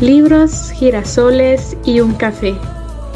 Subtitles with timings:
[0.00, 2.54] libros, girasoles y un café.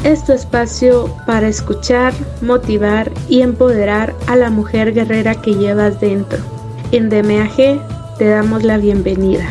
[0.03, 6.37] Es tu espacio para escuchar, motivar y empoderar a la mujer guerrera que llevas dentro.
[6.91, 9.45] En DMAG te damos la bienvenida.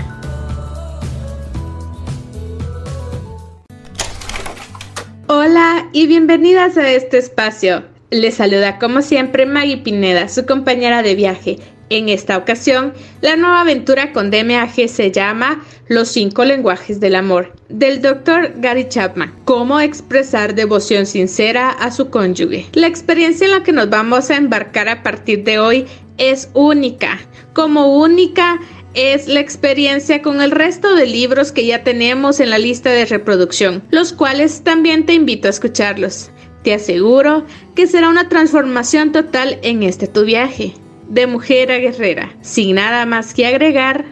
[5.27, 7.83] Hola y bienvenidas a este espacio.
[8.11, 11.59] Les saluda como siempre Maggie Pineda, su compañera de viaje
[11.91, 17.53] en esta ocasión, la nueva aventura con DMAG se llama Los cinco lenguajes del amor,
[17.69, 18.55] del Dr.
[18.57, 19.35] Gary Chapman.
[19.45, 22.67] Cómo expresar devoción sincera a su cónyuge.
[22.73, 25.87] La experiencia en la que nos vamos a embarcar a partir de hoy
[26.19, 27.21] es única.
[27.53, 28.61] Como única
[28.95, 33.07] es la experiencia con el resto de libros que ya tenemos en la lista de
[33.07, 36.31] reproducción, los cuales también te invito a escucharlos.
[36.63, 40.75] Te aseguro que será una transformación total en este tu viaje
[41.09, 42.33] de mujer a guerrera.
[42.41, 44.05] Sin nada más que agregar,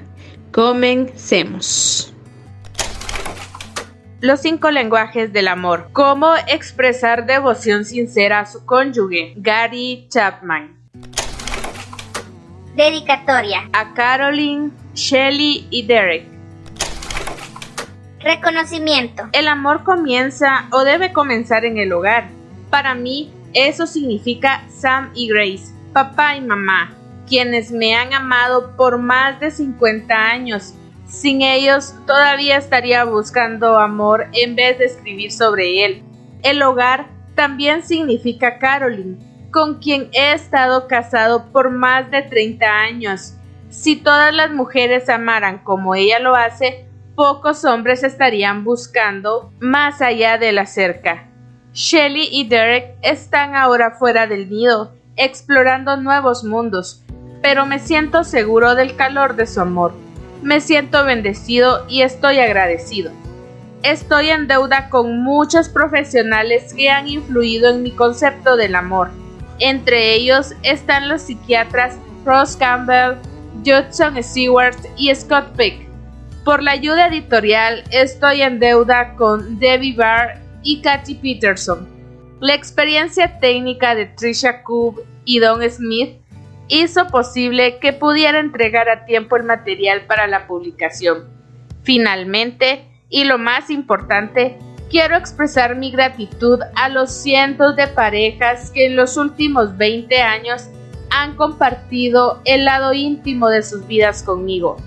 [0.50, 2.12] comencemos.
[4.20, 5.88] Los cinco lenguajes del amor.
[5.92, 9.34] Cómo expresar devoción sincera a su cónyuge.
[9.36, 10.76] Gary Chapman.
[12.76, 13.68] Dedicatoria.
[13.72, 16.24] A Caroline, Shelly y Derek.
[18.20, 19.28] Reconocimiento.
[19.32, 22.28] El amor comienza o debe comenzar en el hogar.
[22.70, 26.92] Para mí, eso significa Sam y Grace papá y mamá,
[27.26, 30.74] quienes me han amado por más de 50 años.
[31.06, 36.02] Sin ellos todavía estaría buscando amor en vez de escribir sobre él.
[36.42, 39.18] El hogar también significa Caroline,
[39.50, 43.34] con quien he estado casado por más de 30 años.
[43.68, 50.38] Si todas las mujeres amaran como ella lo hace, pocos hombres estarían buscando más allá
[50.38, 51.28] de la cerca.
[51.74, 57.02] Shelly y Derek están ahora fuera del nido explorando nuevos mundos,
[57.42, 59.92] pero me siento seguro del calor de su amor.
[60.42, 63.12] Me siento bendecido y estoy agradecido.
[63.82, 69.10] Estoy en deuda con muchos profesionales que han influido en mi concepto del amor.
[69.58, 73.16] Entre ellos están los psiquiatras Ross Campbell,
[73.64, 75.86] Judson Stewart y Scott Peck.
[76.44, 81.86] Por la ayuda editorial estoy en deuda con Debbie Barr y Katy Peterson.
[82.42, 86.16] La experiencia técnica de Trisha Kub y Don Smith
[86.66, 91.28] hizo posible que pudiera entregar a tiempo el material para la publicación.
[91.84, 94.58] Finalmente, y lo más importante,
[94.90, 100.68] quiero expresar mi gratitud a los cientos de parejas que en los últimos 20 años
[101.10, 104.78] han compartido el lado íntimo de sus vidas conmigo.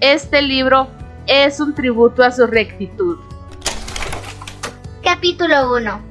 [0.00, 0.86] Este libro
[1.26, 3.18] es un tributo a su rectitud.
[5.02, 6.09] Capítulo 1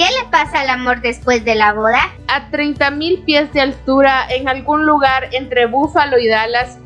[0.00, 2.00] ¿Qué le pasa al amor después de la boda?
[2.26, 6.78] A 30.000 pies de altura, en algún lugar entre Búfalo y Dallas,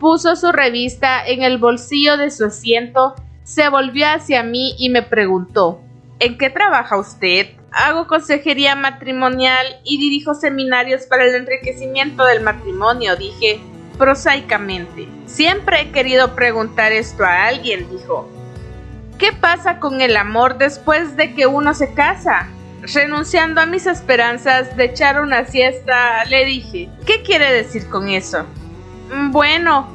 [0.00, 5.02] puso su revista en el bolsillo de su asiento, se volvió hacia mí y me
[5.02, 5.82] preguntó,
[6.18, 7.48] ¿En qué trabaja usted?
[7.72, 13.60] Hago consejería matrimonial y dirijo seminarios para el enriquecimiento del matrimonio, dije
[13.98, 15.06] prosaicamente.
[15.26, 18.30] Siempre he querido preguntar esto a alguien, dijo.
[19.18, 22.48] ¿Qué pasa con el amor después de que uno se casa?
[22.82, 28.44] Renunciando a mis esperanzas de echar una siesta, le dije, ¿qué quiere decir con eso?
[29.08, 29.88] Mm, bueno,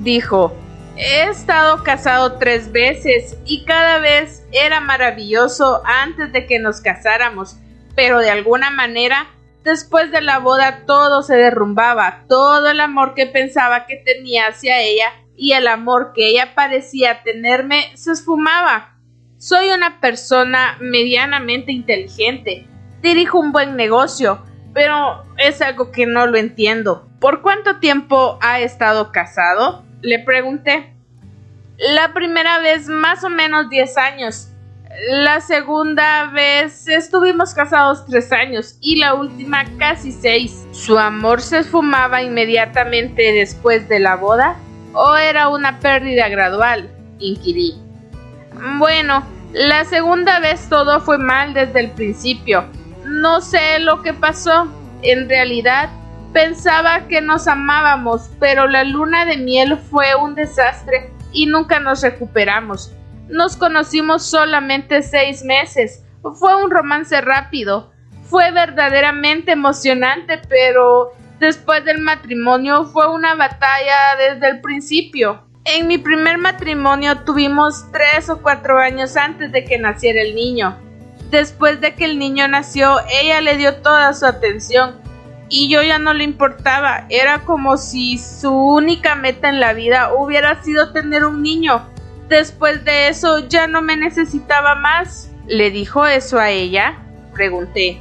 [0.00, 0.54] dijo,
[0.96, 7.56] he estado casado tres veces y cada vez era maravilloso antes de que nos casáramos,
[7.96, 9.26] pero de alguna manera,
[9.64, 14.78] después de la boda todo se derrumbaba, todo el amor que pensaba que tenía hacia
[14.82, 18.99] ella y el amor que ella parecía tenerme se esfumaba.
[19.40, 22.66] Soy una persona medianamente inteligente.
[23.00, 27.08] Dirijo un buen negocio, pero es algo que no lo entiendo.
[27.20, 29.82] ¿Por cuánto tiempo ha estado casado?
[30.02, 30.92] Le pregunté.
[31.78, 34.48] La primera vez más o menos 10 años.
[35.08, 40.66] La segunda vez estuvimos casados tres años y la última casi seis.
[40.72, 44.56] ¿Su amor se esfumaba inmediatamente después de la boda?
[44.92, 46.90] ¿O era una pérdida gradual?
[47.18, 47.89] inquirí.
[48.78, 52.64] Bueno, la segunda vez todo fue mal desde el principio.
[53.04, 54.68] No sé lo que pasó.
[55.02, 55.88] En realidad,
[56.32, 62.02] pensaba que nos amábamos, pero la luna de miel fue un desastre y nunca nos
[62.02, 62.92] recuperamos.
[63.28, 66.04] Nos conocimos solamente seis meses.
[66.34, 67.92] Fue un romance rápido.
[68.24, 75.49] Fue verdaderamente emocionante, pero después del matrimonio fue una batalla desde el principio.
[75.64, 80.78] En mi primer matrimonio tuvimos tres o cuatro años antes de que naciera el niño.
[81.30, 84.96] Después de que el niño nació, ella le dio toda su atención
[85.50, 87.04] y yo ya no le importaba.
[87.10, 91.86] Era como si su única meta en la vida hubiera sido tener un niño.
[92.28, 95.30] Después de eso ya no me necesitaba más.
[95.46, 96.98] ¿Le dijo eso a ella?
[97.34, 98.00] Pregunté.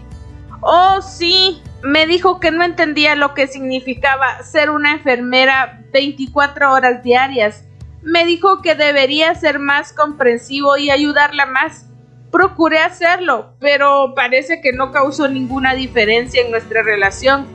[0.61, 1.61] Oh, sí.
[1.81, 7.63] Me dijo que no entendía lo que significaba ser una enfermera 24 horas diarias.
[8.01, 11.85] Me dijo que debería ser más comprensivo y ayudarla más.
[12.31, 17.47] Procuré hacerlo, pero parece que no causó ninguna diferencia en nuestra relación.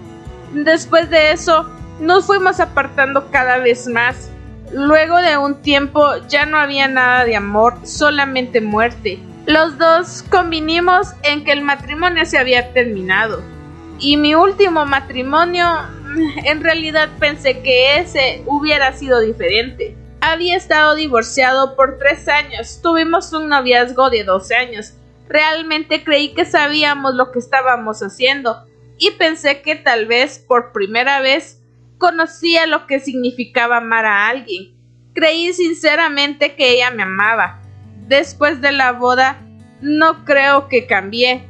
[0.55, 1.69] Después de eso,
[2.01, 4.31] nos fuimos apartando cada vez más.
[4.73, 9.19] Luego de un tiempo ya no había nada de amor, solamente muerte.
[9.47, 13.54] Los dos convinimos en que el matrimonio se había terminado.
[13.99, 15.67] Y mi último matrimonio,
[16.45, 19.97] en realidad pensé que ese hubiera sido diferente.
[20.21, 24.95] Había estado divorciado por tres años, tuvimos un noviazgo de 12 años.
[25.29, 28.67] Realmente creí que sabíamos lo que estábamos haciendo
[28.99, 31.61] y pensé que tal vez por primera vez
[31.99, 34.75] conocía lo que significaba amar a alguien.
[35.15, 37.63] Creí sinceramente que ella me amaba.
[38.07, 39.41] Después de la boda,
[39.81, 41.49] no creo que cambié.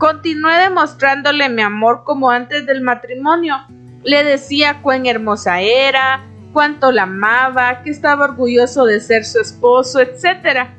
[0.00, 3.56] Continué demostrándole mi amor como antes del matrimonio.
[4.02, 6.22] Le decía cuán hermosa era,
[6.54, 10.70] cuánto la amaba, que estaba orgulloso de ser su esposo, etc.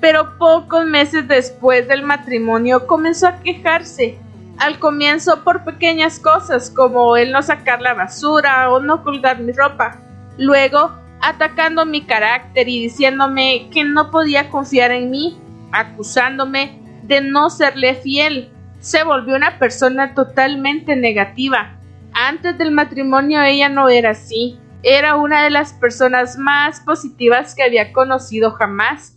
[0.00, 4.18] Pero pocos meses después del matrimonio comenzó a quejarse
[4.56, 9.52] al comienzo por pequeñas cosas como el no sacar la basura o no colgar mi
[9.52, 10.00] ropa.
[10.38, 15.38] Luego, atacando mi carácter y diciéndome que no podía confiar en mí,
[15.72, 18.51] acusándome de no serle fiel.
[18.82, 21.78] Se volvió una persona totalmente negativa.
[22.12, 24.58] Antes del matrimonio ella no era así.
[24.82, 29.16] Era una de las personas más positivas que había conocido jamás.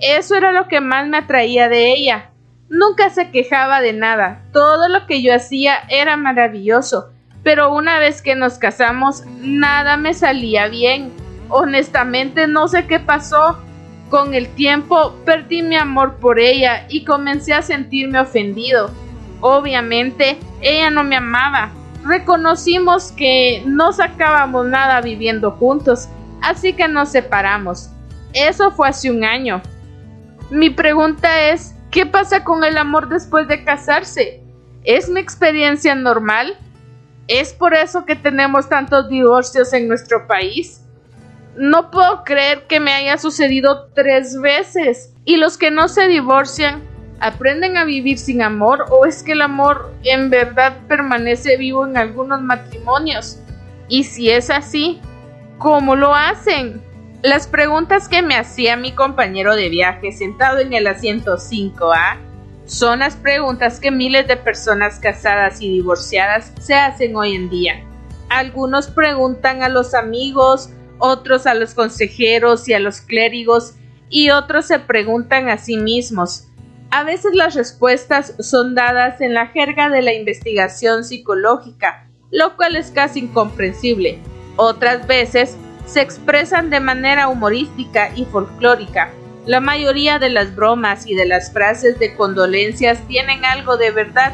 [0.00, 2.32] Eso era lo que más me atraía de ella.
[2.68, 7.12] Nunca se quejaba de nada, todo lo que yo hacía era maravilloso,
[7.44, 11.12] pero una vez que nos casamos nada me salía bien.
[11.50, 13.60] Honestamente no sé qué pasó.
[14.10, 18.90] Con el tiempo perdí mi amor por ella y comencé a sentirme ofendido.
[19.46, 21.70] Obviamente ella no me amaba.
[22.02, 26.08] Reconocimos que no sacábamos nada viviendo juntos,
[26.40, 27.90] así que nos separamos.
[28.32, 29.60] Eso fue hace un año.
[30.50, 34.42] Mi pregunta es, ¿Qué pasa con el amor después de casarse?
[34.82, 36.58] ¿Es mi experiencia normal?
[37.28, 40.80] ¿Es por eso que tenemos tantos divorcios en nuestro país?
[41.56, 45.14] No puedo creer que me haya sucedido tres veces.
[45.24, 46.82] ¿Y los que no se divorcian
[47.20, 51.96] aprenden a vivir sin amor o es que el amor en verdad permanece vivo en
[51.96, 53.38] algunos matrimonios?
[53.88, 55.00] Y si es así,
[55.58, 56.82] ¿cómo lo hacen?
[57.22, 62.18] Las preguntas que me hacía mi compañero de viaje sentado en el asiento 5A
[62.66, 67.84] son las preguntas que miles de personas casadas y divorciadas se hacen hoy en día.
[68.28, 73.74] Algunos preguntan a los amigos, otros a los consejeros y a los clérigos,
[74.08, 76.48] y otros se preguntan a sí mismos.
[76.94, 82.76] A veces las respuestas son dadas en la jerga de la investigación psicológica, lo cual
[82.76, 84.20] es casi incomprensible.
[84.54, 85.56] Otras veces
[85.86, 89.10] se expresan de manera humorística y folclórica.
[89.44, 94.32] La mayoría de las bromas y de las frases de condolencias tienen algo de verdad,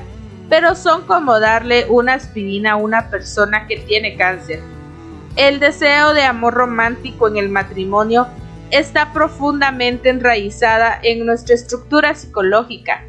[0.50, 4.60] pero son como darle una aspirina a una persona que tiene cáncer.
[5.34, 8.26] El deseo de amor romántico en el matrimonio
[8.70, 13.04] está profundamente enraizada en nuestra estructura psicológica.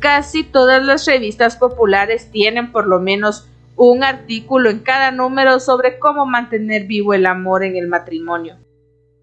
[0.00, 5.98] Casi todas las revistas populares tienen por lo menos un artículo en cada número sobre
[5.98, 8.58] cómo mantener vivo el amor en el matrimonio.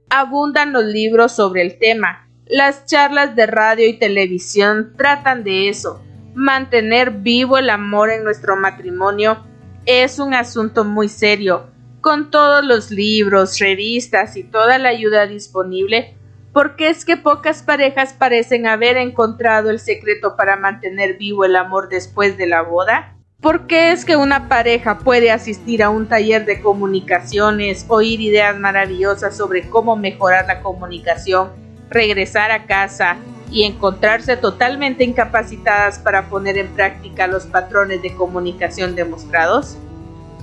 [0.10, 2.28] Abundan los libros sobre el tema.
[2.48, 6.02] Las charlas de radio y televisión tratan de eso.
[6.34, 9.46] Mantener vivo el amor en nuestro matrimonio
[9.86, 11.71] es un asunto muy serio.
[12.02, 16.16] Con todos los libros, revistas y toda la ayuda disponible,
[16.52, 21.90] porque es que pocas parejas parecen haber encontrado el secreto para mantener vivo el amor
[21.90, 23.16] después de la boda?
[23.40, 28.60] ¿Por qué es que una pareja puede asistir a un taller de comunicaciones, oír ideas
[28.60, 31.52] maravillosas sobre cómo mejorar la comunicación,
[31.92, 33.18] regresar a casa
[33.52, 39.78] y encontrarse totalmente incapacitadas para poner en práctica los patrones de comunicación demostrados?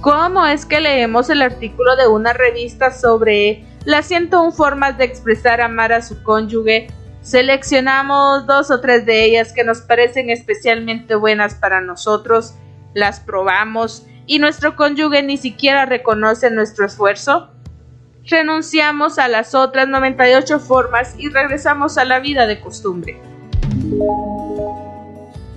[0.00, 5.60] ¿Cómo es que leemos el artículo de una revista sobre las 101 formas de expresar
[5.60, 6.86] amar a su cónyuge?
[7.20, 12.54] Seleccionamos dos o tres de ellas que nos parecen especialmente buenas para nosotros
[12.94, 17.50] las probamos y nuestro cónyuge ni siquiera reconoce nuestro esfuerzo?
[18.24, 23.20] Renunciamos a las otras 98 formas y regresamos a la vida de costumbre.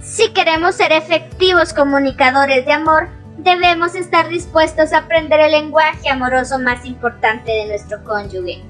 [0.01, 6.59] Si queremos ser efectivos comunicadores de amor, debemos estar dispuestos a aprender el lenguaje amoroso
[6.59, 8.61] más importante de nuestro cónyuge.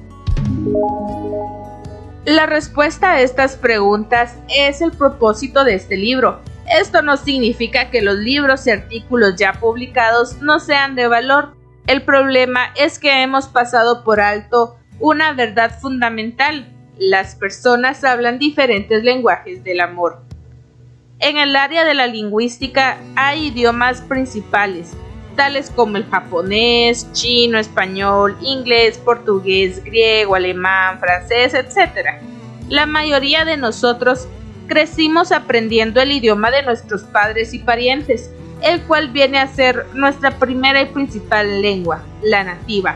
[2.25, 6.39] La respuesta a estas preguntas es el propósito de este libro.
[6.67, 11.55] Esto no significa que los libros y artículos ya publicados no sean de valor.
[11.87, 16.71] El problema es que hemos pasado por alto una verdad fundamental.
[16.97, 20.21] Las personas hablan diferentes lenguajes del amor.
[21.21, 24.93] En el área de la lingüística hay idiomas principales,
[25.35, 32.23] tales como el japonés, chino, español, inglés, portugués, griego, alemán, francés, etc.
[32.69, 34.27] La mayoría de nosotros
[34.65, 38.31] crecimos aprendiendo el idioma de nuestros padres y parientes,
[38.63, 42.95] el cual viene a ser nuestra primera y principal lengua, la nativa.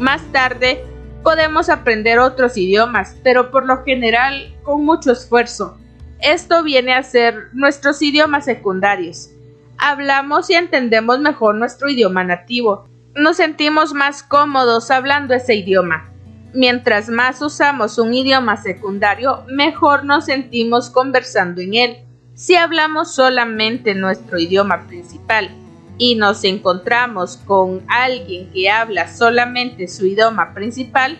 [0.00, 0.84] Más tarde
[1.22, 5.76] podemos aprender otros idiomas, pero por lo general con mucho esfuerzo.
[6.22, 9.30] Esto viene a ser nuestros idiomas secundarios.
[9.78, 12.86] Hablamos y entendemos mejor nuestro idioma nativo.
[13.14, 16.10] Nos sentimos más cómodos hablando ese idioma.
[16.52, 21.96] Mientras más usamos un idioma secundario, mejor nos sentimos conversando en él.
[22.34, 25.48] Si hablamos solamente nuestro idioma principal
[25.96, 31.16] y nos encontramos con alguien que habla solamente su idioma principal,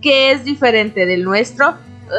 [0.00, 1.74] que es diferente del nuestro,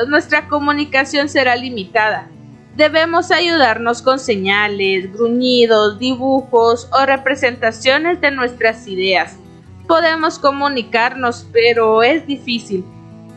[0.08, 2.30] nuestra comunicación será limitada.
[2.76, 9.38] Debemos ayudarnos con señales, gruñidos, dibujos o representaciones de nuestras ideas.
[9.88, 12.86] Podemos comunicarnos, pero es difícil.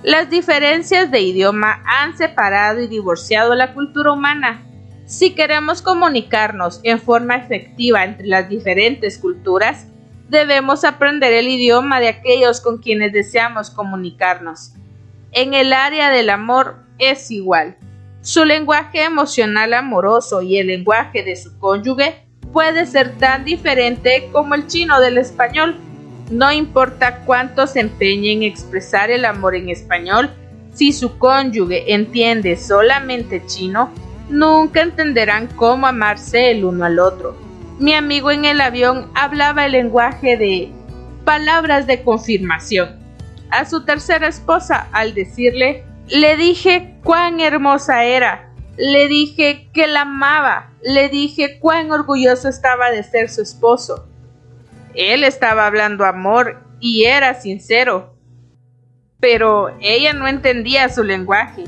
[0.02, 4.62] Las diferencias de idioma han separado y divorciado la cultura humana.
[5.06, 9.87] Si queremos comunicarnos en forma efectiva entre las diferentes culturas,
[10.28, 14.73] debemos aprender el idioma de aquellos con quienes deseamos comunicarnos.
[15.35, 17.79] En el área del amor es igual.
[18.21, 24.55] Su lenguaje emocional amoroso y el lenguaje de su cónyuge puede ser tan diferente como
[24.55, 25.77] el chino del español.
[26.31, 30.31] No importa cuánto se empeñe en expresar el amor en español,
[30.75, 33.91] si su cónyuge entiende solamente chino,
[34.29, 37.39] nunca entenderán cómo amarse el uno al otro.
[37.79, 40.71] Mi amigo en el avión hablaba el lenguaje de
[41.25, 43.01] palabras de confirmación
[43.52, 50.02] a su tercera esposa al decirle, le dije cuán hermosa era, le dije que la
[50.02, 54.09] amaba, le dije cuán orgulloso estaba de ser su esposo.
[54.94, 58.16] Él estaba hablando amor y era sincero,
[59.21, 61.64] pero ella no entendía su lenguaje.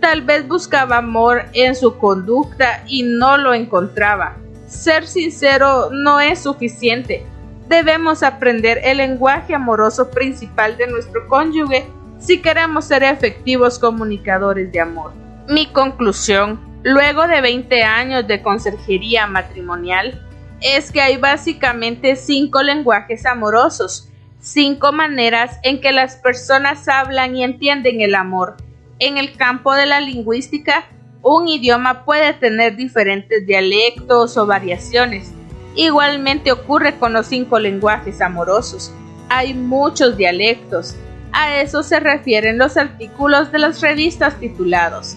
[0.00, 4.36] Tal vez buscaba amor en su conducta y no lo encontraba.
[4.66, 7.24] Ser sincero no es suficiente
[7.72, 11.86] debemos aprender el lenguaje amoroso principal de nuestro cónyuge
[12.18, 15.14] si queremos ser efectivos comunicadores de amor.
[15.48, 20.22] Mi conclusión, luego de 20 años de conserjería matrimonial,
[20.60, 27.42] es que hay básicamente cinco lenguajes amorosos, cinco maneras en que las personas hablan y
[27.42, 28.58] entienden el amor.
[28.98, 30.84] En el campo de la lingüística,
[31.22, 35.32] un idioma puede tener diferentes dialectos o variaciones,
[35.74, 38.92] Igualmente ocurre con los cinco lenguajes amorosos.
[39.28, 40.94] Hay muchos dialectos.
[41.32, 45.16] A eso se refieren los artículos de las revistas titulados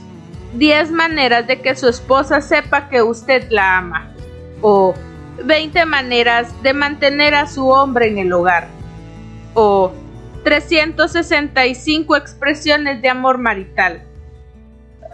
[0.56, 4.12] 10 maneras de que su esposa sepa que usted la ama
[4.62, 4.94] o
[5.44, 8.68] 20 maneras de mantener a su hombre en el hogar
[9.54, 9.92] o
[10.44, 14.04] 365 expresiones de amor marital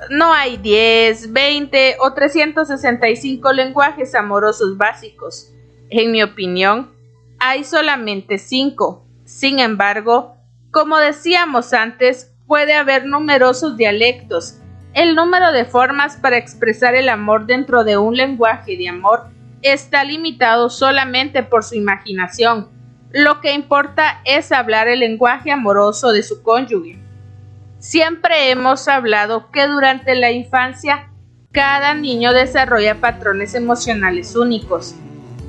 [0.09, 5.51] no hay 10, 20 o 365 lenguajes amorosos básicos.
[5.89, 6.91] En mi opinión,
[7.39, 9.05] hay solamente 5.
[9.25, 10.35] Sin embargo,
[10.71, 14.57] como decíamos antes, puede haber numerosos dialectos.
[14.93, 19.27] El número de formas para expresar el amor dentro de un lenguaje de amor
[19.61, 22.69] está limitado solamente por su imaginación.
[23.11, 26.99] Lo que importa es hablar el lenguaje amoroso de su cónyuge.
[27.81, 31.09] Siempre hemos hablado que durante la infancia
[31.51, 34.93] cada niño desarrolla patrones emocionales únicos.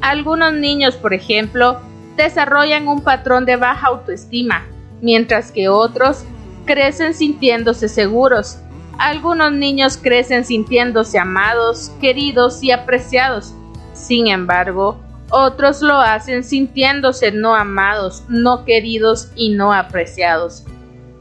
[0.01, 1.83] Algunos niños, por ejemplo,
[2.17, 4.65] desarrollan un patrón de baja autoestima,
[5.03, 6.25] mientras que otros
[6.65, 8.57] crecen sintiéndose seguros.
[8.99, 13.53] Algunos niños crecen sintiéndose amados, queridos y apreciados.
[13.93, 14.99] Sin embargo,
[15.29, 20.65] otros lo hacen sintiéndose no amados, no queridos y no apreciados.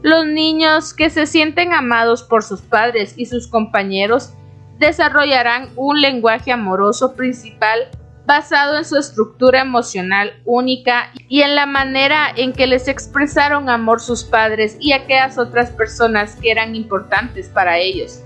[0.02, 4.34] Los niños que se sienten amados por sus padres y sus compañeros
[4.78, 7.88] desarrollarán un lenguaje amoroso principal
[8.26, 14.00] basado en su estructura emocional única y en la manera en que les expresaron amor
[14.00, 18.24] sus padres y aquellas otras personas que eran importantes para ellos.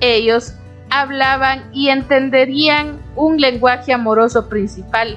[0.00, 0.54] Ellos
[0.90, 5.16] hablaban y entenderían un lenguaje amoroso principal.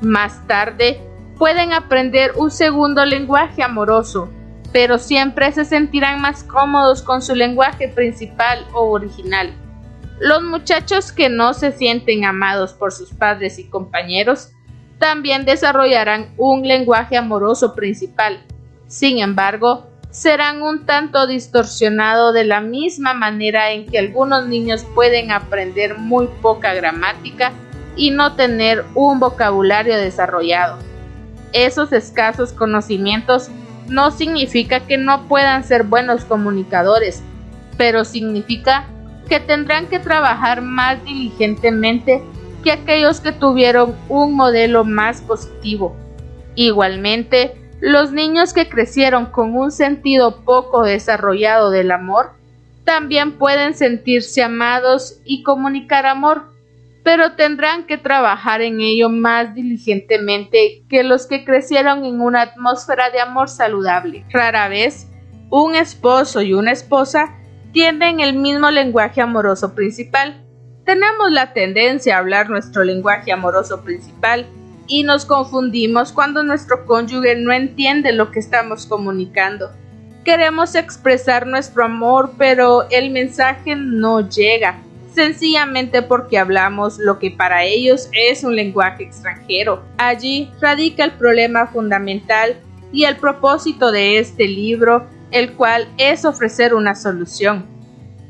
[0.00, 0.98] Más tarde,
[1.38, 4.30] pueden aprender un segundo lenguaje amoroso,
[4.72, 9.52] pero siempre se sentirán más cómodos con su lenguaje principal o original.
[10.20, 14.50] Los muchachos que no se sienten amados por sus padres y compañeros
[14.98, 18.44] también desarrollarán un lenguaje amoroso principal.
[18.86, 25.30] Sin embargo, serán un tanto distorsionado de la misma manera en que algunos niños pueden
[25.30, 27.52] aprender muy poca gramática
[27.96, 30.78] y no tener un vocabulario desarrollado.
[31.52, 33.48] Esos escasos conocimientos
[33.90, 37.22] no significa que no puedan ser buenos comunicadores,
[37.76, 38.86] pero significa
[39.28, 42.22] que tendrán que trabajar más diligentemente
[42.64, 45.96] que aquellos que tuvieron un modelo más positivo.
[46.54, 52.32] Igualmente, los niños que crecieron con un sentido poco desarrollado del amor
[52.84, 56.49] también pueden sentirse amados y comunicar amor,
[57.02, 63.10] pero tendrán que trabajar en ello más diligentemente que los que crecieron en una atmósfera
[63.10, 64.24] de amor saludable.
[64.30, 65.08] Rara vez,
[65.50, 67.34] un esposo y una esposa
[67.72, 70.44] tienen el mismo lenguaje amoroso principal.
[70.84, 74.46] Tenemos la tendencia a hablar nuestro lenguaje amoroso principal
[74.86, 79.70] y nos confundimos cuando nuestro cónyuge no entiende lo que estamos comunicando.
[80.24, 84.82] Queremos expresar nuestro amor, pero el mensaje no llega,
[85.14, 89.82] sencillamente porque hablamos lo que para ellos es un lenguaje extranjero.
[89.98, 92.56] Allí radica el problema fundamental
[92.92, 97.66] y el propósito de este libro el cual es ofrecer una solución.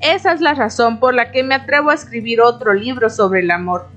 [0.00, 3.50] Esa es la razón por la que me atrevo a escribir otro libro sobre el
[3.50, 3.88] amor.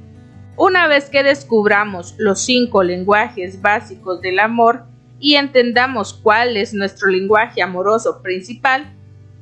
[0.56, 4.86] Una vez que descubramos los cinco lenguajes básicos del amor
[5.20, 8.94] y entendamos cuál es nuestro lenguaje amoroso principal,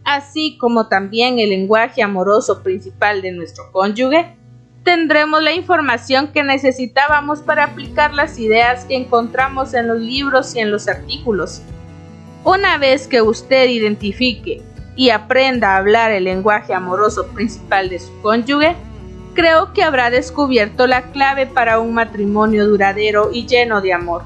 [0.03, 4.35] así como también el lenguaje amoroso principal de nuestro cónyuge,
[4.83, 10.59] tendremos la información que necesitábamos para aplicar las ideas que encontramos en los libros y
[10.59, 11.61] en los artículos.
[12.43, 14.63] Una vez que usted identifique
[14.95, 18.75] y aprenda a hablar el lenguaje amoroso principal de su cónyuge,
[19.33, 24.23] creo que habrá descubierto la clave para un matrimonio duradero y lleno de amor.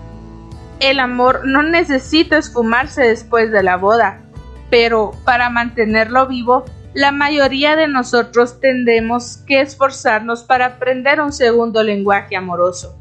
[0.80, 4.22] El amor no necesita esfumarse después de la boda,
[4.70, 11.84] pero para mantenerlo vivo, la mayoría de nosotros tendremos que esforzarnos para aprender un segundo
[11.84, 12.98] lenguaje amoroso.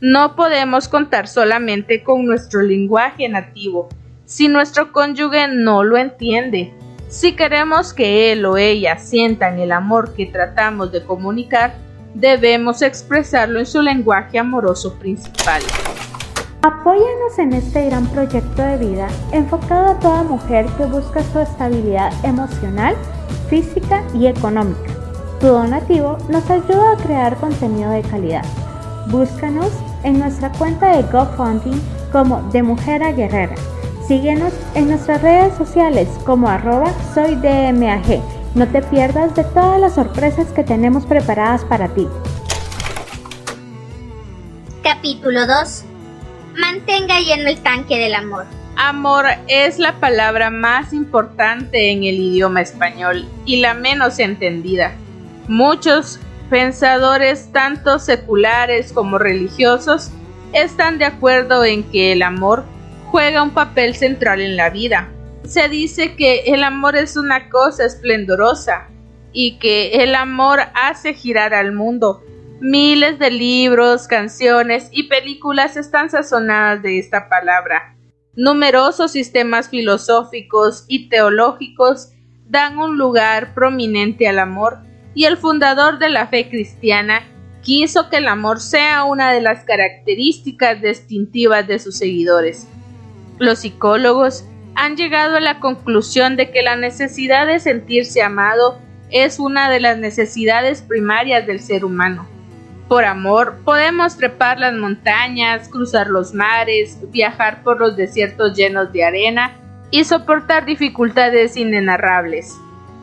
[0.00, 3.88] No podemos contar solamente con nuestro lenguaje nativo,
[4.24, 6.72] si nuestro cónyuge no lo entiende.
[7.08, 11.74] Si queremos que él o ella sientan el amor que tratamos de comunicar,
[12.14, 15.62] debemos expresarlo en su lenguaje amoroso principal.
[16.64, 22.12] Apóyanos en este gran proyecto de vida enfocado a toda mujer que busca su estabilidad
[22.24, 22.94] emocional,
[23.50, 24.92] física y económica.
[25.40, 28.44] Tu donativo nos ayuda a crear contenido de calidad.
[29.08, 29.72] Búscanos
[30.04, 31.80] en nuestra cuenta de GoFundMe
[32.12, 33.56] como De Mujer a Guerrera
[34.06, 38.22] Síguenos en nuestras redes sociales como arroba soydmag.
[38.54, 42.06] No te pierdas de todas las sorpresas que tenemos preparadas para ti.
[44.84, 45.91] Capítulo 2.
[46.58, 48.46] Mantenga lleno el tanque del amor.
[48.76, 54.92] Amor es la palabra más importante en el idioma español y la menos entendida.
[55.48, 56.18] Muchos
[56.50, 60.10] pensadores, tanto seculares como religiosos,
[60.52, 62.64] están de acuerdo en que el amor
[63.10, 65.08] juega un papel central en la vida.
[65.44, 68.88] Se dice que el amor es una cosa esplendorosa
[69.32, 72.22] y que el amor hace girar al mundo.
[72.64, 77.96] Miles de libros, canciones y películas están sazonadas de esta palabra.
[78.36, 82.12] Numerosos sistemas filosóficos y teológicos
[82.48, 84.78] dan un lugar prominente al amor
[85.12, 87.24] y el fundador de la fe cristiana
[87.62, 92.68] quiso que el amor sea una de las características distintivas de sus seguidores.
[93.40, 94.44] Los psicólogos
[94.76, 98.78] han llegado a la conclusión de que la necesidad de sentirse amado
[99.10, 102.31] es una de las necesidades primarias del ser humano.
[102.88, 109.04] Por amor podemos trepar las montañas, cruzar los mares, viajar por los desiertos llenos de
[109.04, 109.56] arena
[109.90, 112.54] y soportar dificultades inenarrables.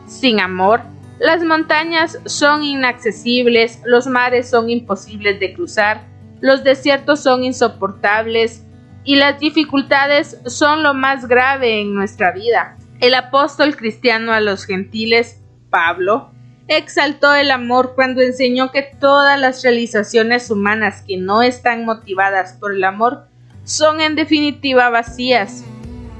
[0.06, 0.82] Sin amor,
[1.18, 6.02] las montañas son inaccesibles, los mares son imposibles de cruzar,
[6.40, 8.64] los desiertos son insoportables,
[9.04, 12.76] y las dificultades son lo más grave en nuestra vida.
[13.00, 16.32] El apóstol cristiano a los gentiles, Pablo,
[16.76, 22.72] exaltó el amor cuando enseñó que todas las realizaciones humanas que no están motivadas por
[22.72, 23.26] el amor
[23.64, 25.64] son en definitiva vacías.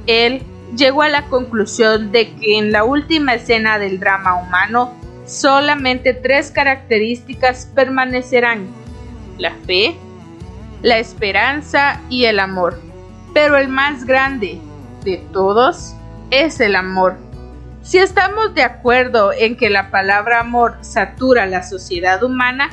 [0.08, 0.42] Él
[0.76, 4.92] llegó a la conclusión de que en la última escena del drama humano
[5.24, 8.66] solamente tres características permanecerán,
[9.38, 9.96] la fe,
[10.82, 12.80] la esperanza y el amor.
[13.32, 14.60] Pero el más grande
[15.04, 15.94] de todos
[16.32, 17.29] es el amor.
[17.90, 22.70] Si estamos de acuerdo en que la palabra amor satura la sociedad humana,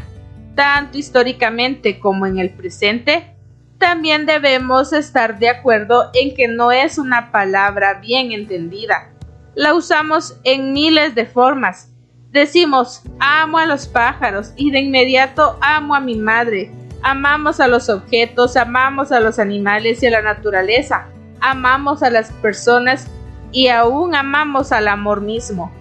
[0.53, 3.35] tanto históricamente como en el presente,
[3.79, 9.09] también debemos estar de acuerdo en que no es una palabra bien entendida.
[9.55, 11.91] La usamos en miles de formas.
[12.29, 16.71] Decimos amo a los pájaros y de inmediato amo a mi madre.
[17.01, 21.07] Amamos a los objetos, amamos a los animales y a la naturaleza.
[21.41, 23.09] Amamos a las personas
[23.51, 25.71] y aún amamos al amor mismo.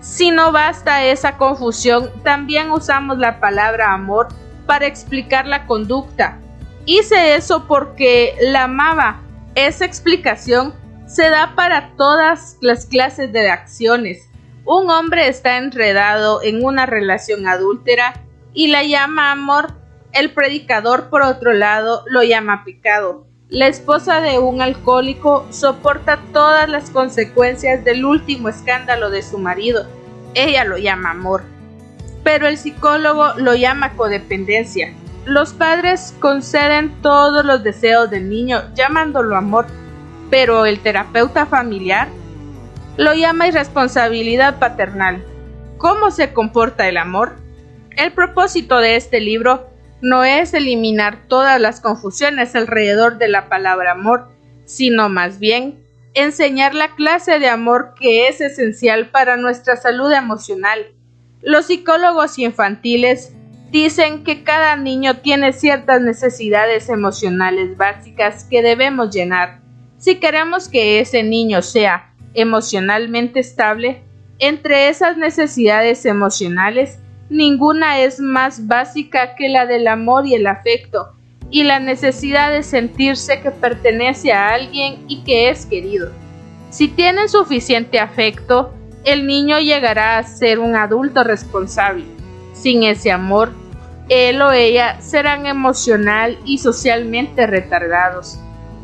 [0.00, 4.28] Si no basta esa confusión, también usamos la palabra amor
[4.66, 6.40] para explicar la conducta.
[6.86, 9.20] Hice eso porque la amaba.
[9.54, 10.74] Esa explicación
[11.06, 14.28] se da para todas las clases de acciones.
[14.64, 18.14] Un hombre está enredado en una relación adúltera
[18.54, 19.74] y la llama amor.
[20.12, 23.26] El predicador, por otro lado, lo llama pecado.
[23.52, 29.86] La esposa de un alcohólico soporta todas las consecuencias del último escándalo de su marido.
[30.32, 31.42] Ella lo llama amor.
[32.24, 34.94] Pero el psicólogo lo llama codependencia.
[35.26, 39.66] Los padres conceden todos los deseos del niño llamándolo amor,
[40.30, 42.08] pero el terapeuta familiar
[42.96, 45.22] lo llama irresponsabilidad paternal.
[45.76, 47.36] ¿Cómo se comporta el amor?
[47.98, 49.71] El propósito de este libro
[50.02, 54.28] no es eliminar todas las confusiones alrededor de la palabra amor,
[54.64, 60.92] sino más bien enseñar la clase de amor que es esencial para nuestra salud emocional.
[61.40, 63.32] Los psicólogos infantiles
[63.70, 69.60] dicen que cada niño tiene ciertas necesidades emocionales básicas que debemos llenar.
[69.98, 74.02] Si queremos que ese niño sea emocionalmente estable,
[74.40, 76.98] entre esas necesidades emocionales
[77.32, 81.14] ninguna es más básica que la del amor y el afecto,
[81.50, 86.10] y la necesidad de sentirse que pertenece a alguien y que es querido.
[86.70, 88.72] Si tienen suficiente afecto,
[89.04, 92.04] el niño llegará a ser un adulto responsable.
[92.54, 93.50] Sin ese amor,
[94.08, 98.38] él o ella serán emocional y socialmente retardados.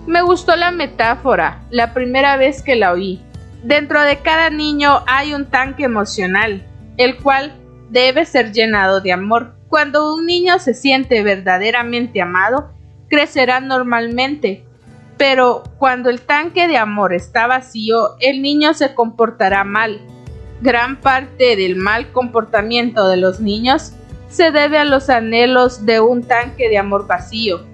[0.06, 3.20] Me gustó la metáfora la primera vez que la oí.
[3.62, 6.62] Dentro de cada niño hay un tanque emocional,
[6.96, 7.52] el cual
[7.90, 9.54] debe ser llenado de amor.
[9.68, 12.70] Cuando un niño se siente verdaderamente amado,
[13.08, 14.64] crecerá normalmente.
[15.16, 20.00] Pero cuando el tanque de amor está vacío, el niño se comportará mal.
[20.60, 23.92] Gran parte del mal comportamiento de los niños
[24.28, 27.64] se debe a los anhelos de un tanque de amor vacío.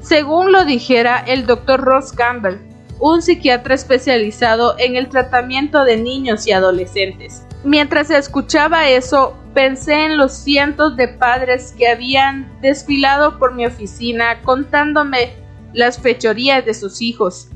[0.00, 1.80] Según lo dijera el Dr.
[1.80, 2.58] Ross Campbell,
[3.00, 7.42] un psiquiatra especializado en el tratamiento de niños y adolescentes.
[7.64, 14.42] Mientras escuchaba eso, pensé en los cientos de padres que habían desfilado por mi oficina
[14.42, 15.32] contándome
[15.72, 17.48] las fechorías de sus hijos.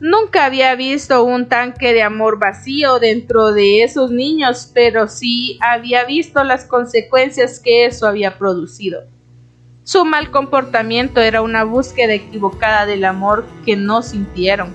[0.00, 6.04] Nunca había visto un tanque de amor vacío dentro de esos niños, pero sí había
[6.04, 9.02] visto las consecuencias que eso había producido.
[9.82, 14.72] Su mal comportamiento era una búsqueda equivocada del amor que no sintieron.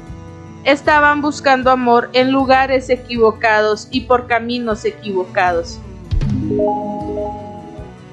[0.65, 5.79] Estaban buscando amor en lugares equivocados y por caminos equivocados.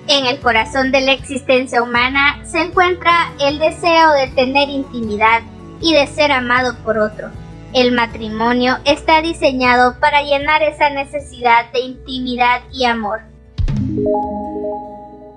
[0.09, 5.43] En el corazón de la existencia humana se encuentra el deseo de tener intimidad
[5.81, 7.31] y de ser amado por otro.
[7.73, 13.21] El matrimonio está diseñado para llenar esa necesidad de intimidad y amor.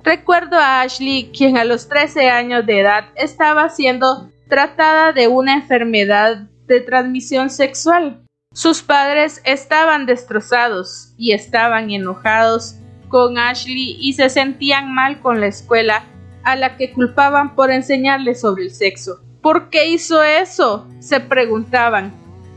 [0.03, 5.53] Recuerdo a Ashley, quien a los 13 años de edad estaba siendo tratada de una
[5.53, 8.23] enfermedad de transmisión sexual.
[8.53, 12.75] Sus padres estaban destrozados y estaban enojados
[13.13, 16.03] con Ashley y se sentían mal con la escuela
[16.43, 19.21] a la que culpaban por enseñarle sobre el sexo.
[19.43, 20.87] ¿Por qué hizo eso?
[20.97, 22.11] se preguntaban.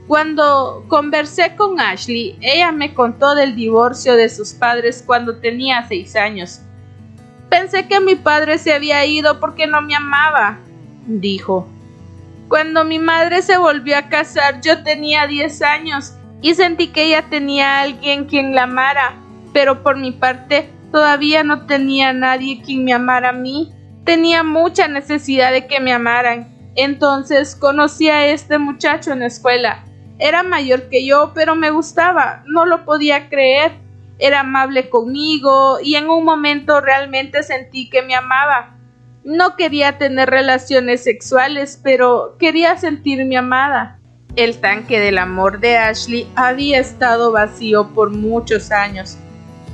[0.08, 6.16] Cuando conversé con Ashley, ella me contó del divorcio de sus padres cuando tenía seis
[6.16, 6.62] años
[7.50, 10.58] Pensé que mi padre se había ido porque no me amaba,
[11.06, 11.68] dijo.
[12.48, 17.26] Cuando mi madre se volvió a casar yo tenía 10 años y sentí que ella
[17.28, 19.16] tenía a alguien quien la amara,
[19.56, 23.72] pero por mi parte todavía no tenía nadie quien me amara a mí.
[24.04, 26.54] Tenía mucha necesidad de que me amaran.
[26.74, 29.82] Entonces conocí a este muchacho en la escuela.
[30.18, 32.42] Era mayor que yo, pero me gustaba.
[32.44, 33.72] No lo podía creer
[34.18, 38.76] era amable conmigo y en un momento realmente sentí que me amaba.
[39.24, 44.00] No quería tener relaciones sexuales, pero quería sentirme amada.
[44.36, 49.16] El tanque del amor de Ashley había estado vacío por muchos años.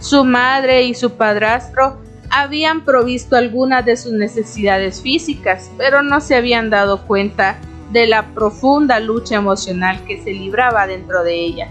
[0.02, 6.34] Su madre y su padrastro habían provisto algunas de sus necesidades físicas, pero no se
[6.34, 7.60] habían dado cuenta
[7.92, 11.68] de la profunda lucha emocional que se libraba dentro de ella.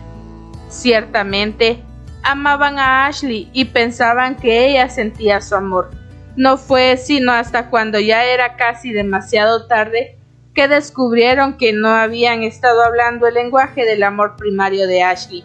[0.70, 1.84] Ciertamente,
[2.24, 5.92] amaban a Ashley y pensaban que ella sentía su amor.
[6.38, 10.18] No fue sino hasta cuando ya era casi demasiado tarde
[10.54, 15.44] que descubrieron que no habían estado hablando el lenguaje del amor primario de Ashley.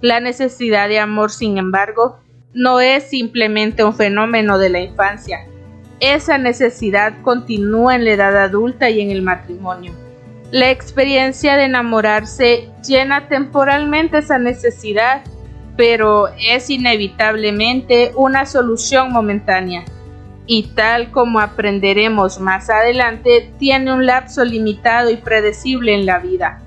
[0.00, 2.18] La necesidad de amor, sin embargo,
[2.52, 5.46] no es simplemente un fenómeno de la infancia.
[6.00, 9.92] Esa necesidad continúa en la edad adulta y en el matrimonio.
[10.50, 15.24] La experiencia de enamorarse llena temporalmente esa necesidad,
[15.76, 19.84] pero es inevitablemente una solución momentánea
[20.46, 26.62] y tal como aprenderemos más adelante, tiene un lapso limitado y predecible en la vida.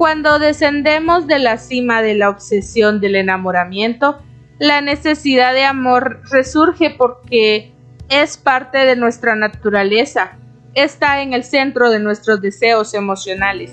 [0.00, 4.16] Cuando descendemos de la cima de la obsesión del enamoramiento,
[4.58, 7.74] la necesidad de amor resurge porque
[8.08, 10.38] es parte de nuestra naturaleza,
[10.72, 13.72] está en el centro de nuestros deseos emocionales.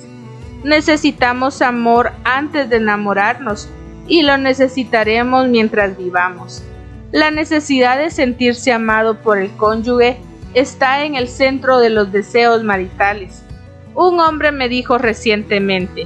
[0.65, 3.69] Necesitamos amor antes de enamorarnos
[4.05, 6.61] y lo necesitaremos mientras vivamos.
[7.13, 10.17] La necesidad de sentirse amado por el cónyuge
[10.53, 13.46] está en el centro de los deseos maritales.
[13.97, 16.05] Un hombre me dijo recientemente,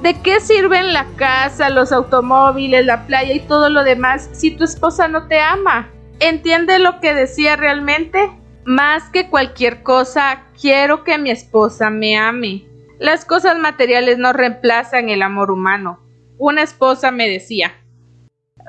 [0.00, 4.62] ¿de qué sirven la casa, los automóviles, la playa y todo lo demás si tu
[4.62, 5.90] esposa no te ama?
[6.20, 8.30] ¿Entiende lo que decía realmente?
[8.64, 12.64] Más que cualquier cosa, quiero que mi esposa me ame.
[13.00, 15.98] Las cosas materiales no reemplazan el amor humano.
[16.38, 17.72] Una esposa me decía,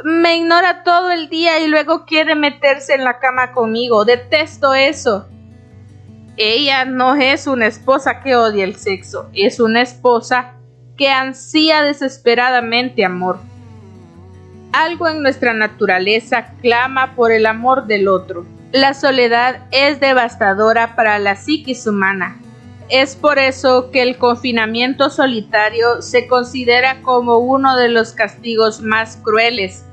[0.03, 4.03] me ignora todo el día y luego quiere meterse en la cama conmigo.
[4.03, 5.27] Detesto eso.
[6.41, 10.53] Ella no es una esposa que odia el sexo, es una esposa
[10.95, 13.39] que ansía desesperadamente amor.
[14.71, 18.45] Algo en nuestra naturaleza clama por el amor del otro.
[18.71, 22.37] La soledad es devastadora para la psiquis humana.
[22.87, 29.17] Es por eso que el confinamiento solitario se considera como uno de los castigos más
[29.17, 29.83] crueles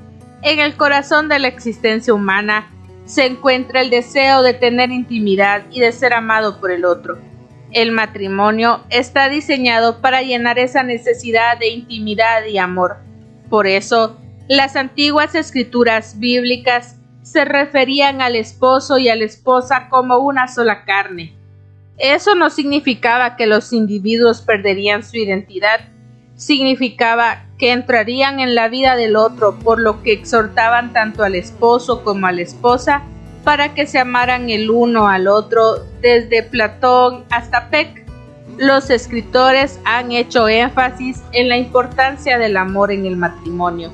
[0.43, 2.71] en el corazón de la existencia humana
[3.07, 7.17] se encuentra el deseo de tener intimidad y de ser amado por el otro.
[7.71, 12.97] El matrimonio está diseñado para llenar esa necesidad de intimidad y amor.
[13.49, 14.17] Por eso,
[14.49, 20.83] las antiguas escrituras bíblicas se referían al esposo y a la esposa como una sola
[20.83, 21.33] carne.
[21.97, 25.79] Eso no significaba que los individuos perderían su identidad,
[26.35, 32.03] significaba que entrarían en la vida del otro, por lo que exhortaban tanto al esposo
[32.03, 33.03] como a la esposa
[33.43, 38.05] para que se amaran el uno al otro desde Platón hasta Peck.
[38.57, 43.91] Los escritores han hecho énfasis en la importancia del amor en el matrimonio.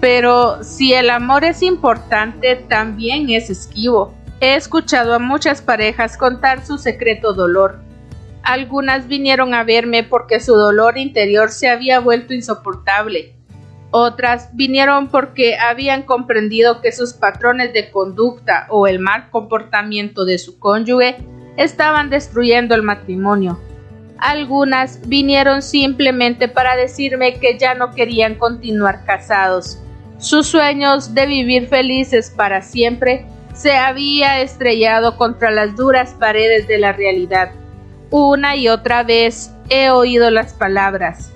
[0.00, 4.14] Pero si el amor es importante, también es esquivo.
[4.40, 7.78] He escuchado a muchas parejas contar su secreto dolor,
[8.50, 13.36] algunas vinieron a verme porque su dolor interior se había vuelto insoportable.
[13.92, 20.38] Otras vinieron porque habían comprendido que sus patrones de conducta o el mal comportamiento de
[20.38, 21.18] su cónyuge
[21.56, 23.60] estaban destruyendo el matrimonio.
[24.18, 29.78] Algunas vinieron simplemente para decirme que ya no querían continuar casados.
[30.18, 36.78] Sus sueños de vivir felices para siempre se había estrellado contra las duras paredes de
[36.78, 37.52] la realidad.
[38.10, 41.32] Una y otra vez he oído las palabras.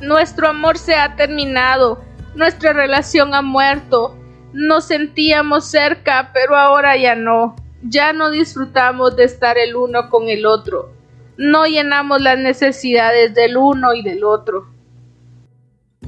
[0.00, 2.02] Nuestro amor se ha terminado,
[2.34, 4.16] nuestra relación ha muerto,
[4.52, 7.54] nos sentíamos cerca, pero ahora ya no.
[7.82, 10.92] Ya no disfrutamos de estar el uno con el otro.
[11.36, 14.66] No llenamos las necesidades del uno y del otro.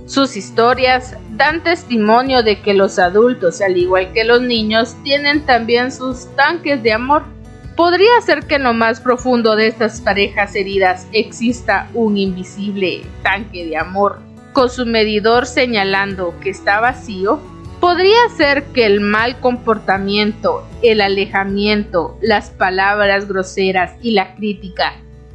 [0.07, 5.91] Sus historias dan testimonio de que los adultos, al igual que los niños, tienen también
[5.91, 7.34] sus tanques de amor.
[7.77, 13.67] Podría ser que en lo más profundo de estas parejas heridas exista un invisible tanque
[13.67, 14.21] de amor,
[14.53, 17.41] con su medidor señalando que está vacío.
[17.81, 24.95] Podría ser que el mal comportamiento, el alejamiento, las palabras groseras y la crítica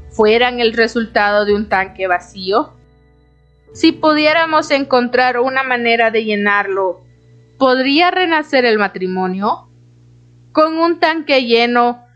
[0.10, 2.74] fueran el resultado de un tanque vacío.
[3.74, 7.02] Si pudiéramos encontrar una manera de llenarlo,
[7.58, 9.70] ¿podría renacer el matrimonio?
[10.54, 12.09] Con un tanque lleno,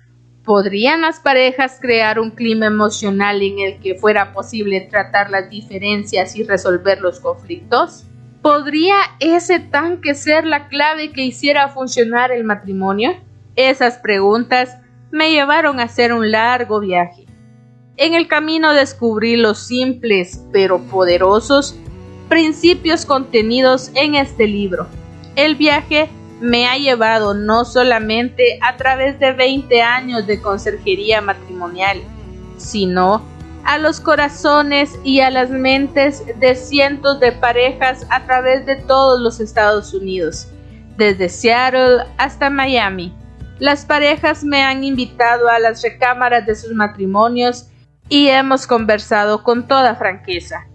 [0.44, 6.36] ¿Podrían las parejas crear un clima emocional en el que fuera posible tratar las diferencias
[6.36, 8.04] y resolver los conflictos?
[8.42, 13.16] ¿Podría ese tanque ser la clave que hiciera funcionar el matrimonio?
[13.56, 14.78] Esas preguntas
[15.12, 17.26] me llevaron a hacer un largo viaje.
[17.96, 21.80] En el camino descubrí los simples pero poderosos
[22.28, 24.88] principios contenidos en este libro.
[25.38, 26.10] El viaje
[26.44, 32.02] me ha llevado no solamente a través de 20 años de conserjería matrimonial,
[32.58, 33.26] sino
[33.64, 39.22] a los corazones y a las mentes de cientos de parejas a través de todos
[39.22, 40.50] los Estados Unidos,
[40.98, 43.16] desde Seattle hasta Miami.
[43.60, 47.70] Las parejas me han invitado a las recámaras de sus matrimonios
[48.10, 50.68] y hemos conversado con toda franqueza.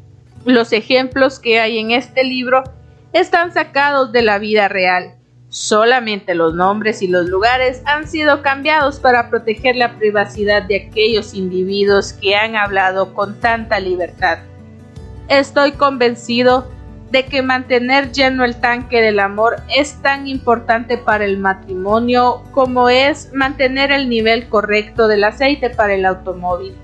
[0.46, 2.64] Los ejemplos que hay en este libro
[3.12, 5.17] están sacados de la vida real.
[5.50, 11.32] Solamente los nombres y los lugares han sido cambiados para proteger la privacidad de aquellos
[11.32, 14.40] individuos que han hablado con tanta libertad.
[15.28, 16.70] Estoy convencido
[17.10, 22.90] de que mantener lleno el tanque del amor es tan importante para el matrimonio como
[22.90, 26.74] es mantener el nivel correcto del aceite para el automóvil.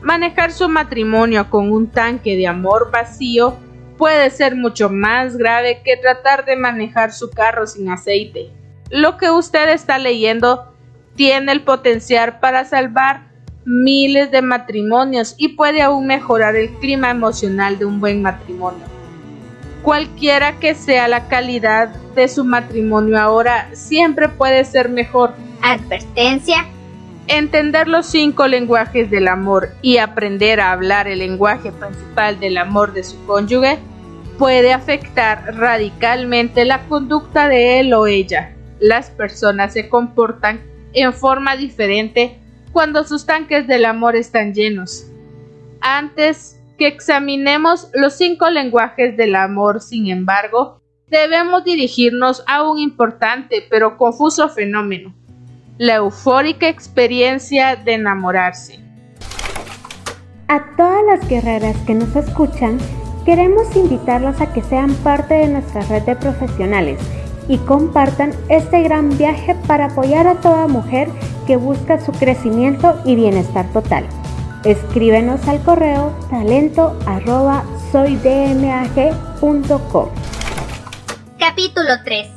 [0.00, 3.58] Manejar su matrimonio con un tanque de amor vacío
[4.04, 8.50] puede ser mucho más grave que tratar de manejar su carro sin aceite.
[8.90, 10.74] Lo que usted está leyendo
[11.16, 13.22] tiene el potencial para salvar
[13.64, 18.84] miles de matrimonios y puede aún mejorar el clima emocional de un buen matrimonio.
[19.80, 25.32] Cualquiera que sea la calidad de su matrimonio ahora, siempre puede ser mejor.
[25.62, 26.66] Advertencia.
[27.26, 32.92] Entender los cinco lenguajes del amor y aprender a hablar el lenguaje principal del amor
[32.92, 33.78] de su cónyuge
[34.38, 38.54] puede afectar radicalmente la conducta de él o ella.
[38.80, 40.60] Las personas se comportan
[40.92, 42.38] en forma diferente
[42.72, 45.06] cuando sus tanques del amor están llenos.
[45.80, 53.64] Antes que examinemos los cinco lenguajes del amor, sin embargo, debemos dirigirnos a un importante
[53.70, 55.14] pero confuso fenómeno,
[55.78, 58.80] la eufórica experiencia de enamorarse.
[60.48, 62.78] A todas las guerreras que nos escuchan,
[63.24, 67.00] Queremos invitarlos a que sean parte de nuestra red de profesionales
[67.48, 71.08] y compartan este gran viaje para apoyar a toda mujer
[71.46, 74.06] que busca su crecimiento y bienestar total.
[74.64, 76.98] Escríbenos al correo talento
[81.38, 82.28] Capítulo 3.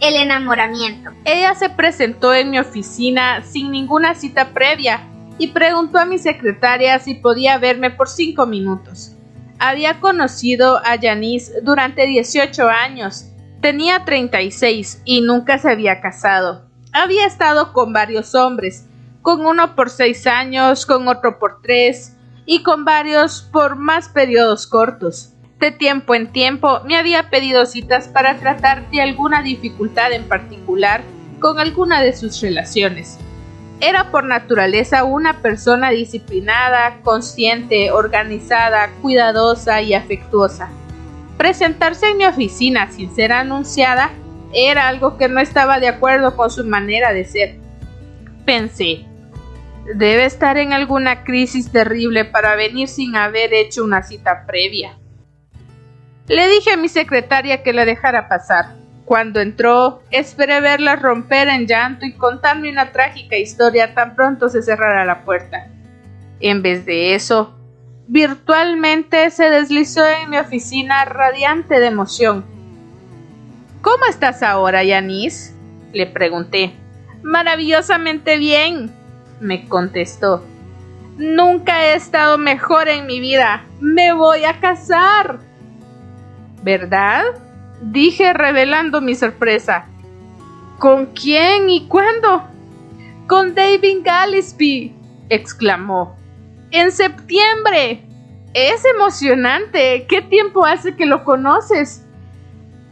[0.00, 1.10] El enamoramiento.
[1.24, 5.00] Ella se presentó en mi oficina sin ninguna cita previa
[5.36, 9.17] y preguntó a mi secretaria si podía verme por cinco minutos.
[9.58, 13.26] Había conocido a Janice durante 18 años.
[13.60, 16.68] Tenía 36 y nunca se había casado.
[16.92, 18.86] Había estado con varios hombres,
[19.20, 22.16] con uno por seis años, con otro por tres
[22.46, 25.34] y con varios por más periodos cortos.
[25.58, 31.02] De tiempo en tiempo me había pedido citas para tratar de alguna dificultad en particular
[31.40, 33.18] con alguna de sus relaciones.
[33.80, 40.68] Era por naturaleza una persona disciplinada, consciente, organizada, cuidadosa y afectuosa.
[41.36, 44.10] Presentarse en mi oficina sin ser anunciada
[44.52, 47.56] era algo que no estaba de acuerdo con su manera de ser.
[48.44, 49.04] Pensé,
[49.94, 54.98] debe estar en alguna crisis terrible para venir sin haber hecho una cita previa.
[56.26, 58.77] Le dije a mi secretaria que la dejara pasar.
[59.08, 64.60] Cuando entró, esperé verla romper en llanto y contarme una trágica historia tan pronto se
[64.60, 65.66] cerrara la puerta.
[66.40, 67.54] En vez de eso,
[68.06, 72.44] virtualmente se deslizó en mi oficina radiante de emoción.
[73.80, 75.54] ¿Cómo estás ahora, Yanis?
[75.94, 76.74] le pregunté.
[77.22, 78.92] Maravillosamente bien,
[79.40, 80.44] me contestó.
[81.16, 83.64] Nunca he estado mejor en mi vida.
[83.80, 85.38] Me voy a casar.
[86.62, 87.47] ¿Verdad?
[87.80, 89.86] Dije revelando mi sorpresa.
[90.78, 92.44] ¿Con quién y cuándo?
[93.26, 94.94] Con David Gillespie,
[95.28, 96.16] exclamó.
[96.70, 98.04] En septiembre.
[98.54, 100.06] Es emocionante.
[100.08, 102.04] ¿Qué tiempo hace que lo conoces?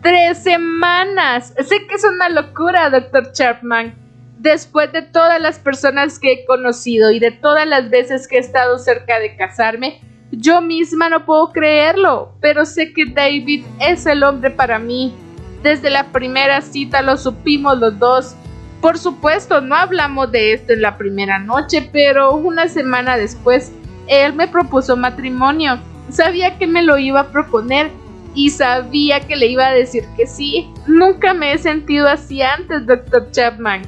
[0.02, 1.54] Tres semanas.
[1.66, 3.94] Sé que es una locura, doctor Chapman.
[4.38, 8.40] Después de todas las personas que he conocido y de todas las veces que he
[8.40, 10.00] estado cerca de casarme,
[10.38, 15.14] yo misma no puedo creerlo, pero sé que David es el hombre para mí.
[15.62, 18.36] Desde la primera cita lo supimos los dos.
[18.80, 23.72] Por supuesto, no hablamos de esto en la primera noche, pero una semana después
[24.06, 25.80] él me propuso matrimonio.
[26.10, 27.90] Sabía que me lo iba a proponer
[28.34, 30.70] y sabía que le iba a decir que sí.
[30.86, 33.30] Nunca me he sentido así antes, Dr.
[33.30, 33.82] Chapman.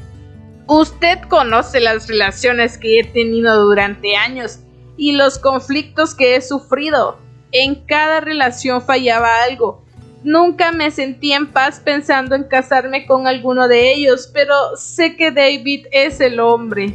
[0.66, 4.60] Usted conoce las relaciones que he tenido durante años
[4.98, 7.18] y los conflictos que he sufrido.
[7.52, 9.82] En cada relación fallaba algo.
[10.22, 15.30] Nunca me sentí en paz pensando en casarme con alguno de ellos, pero sé que
[15.30, 16.94] David es el hombre.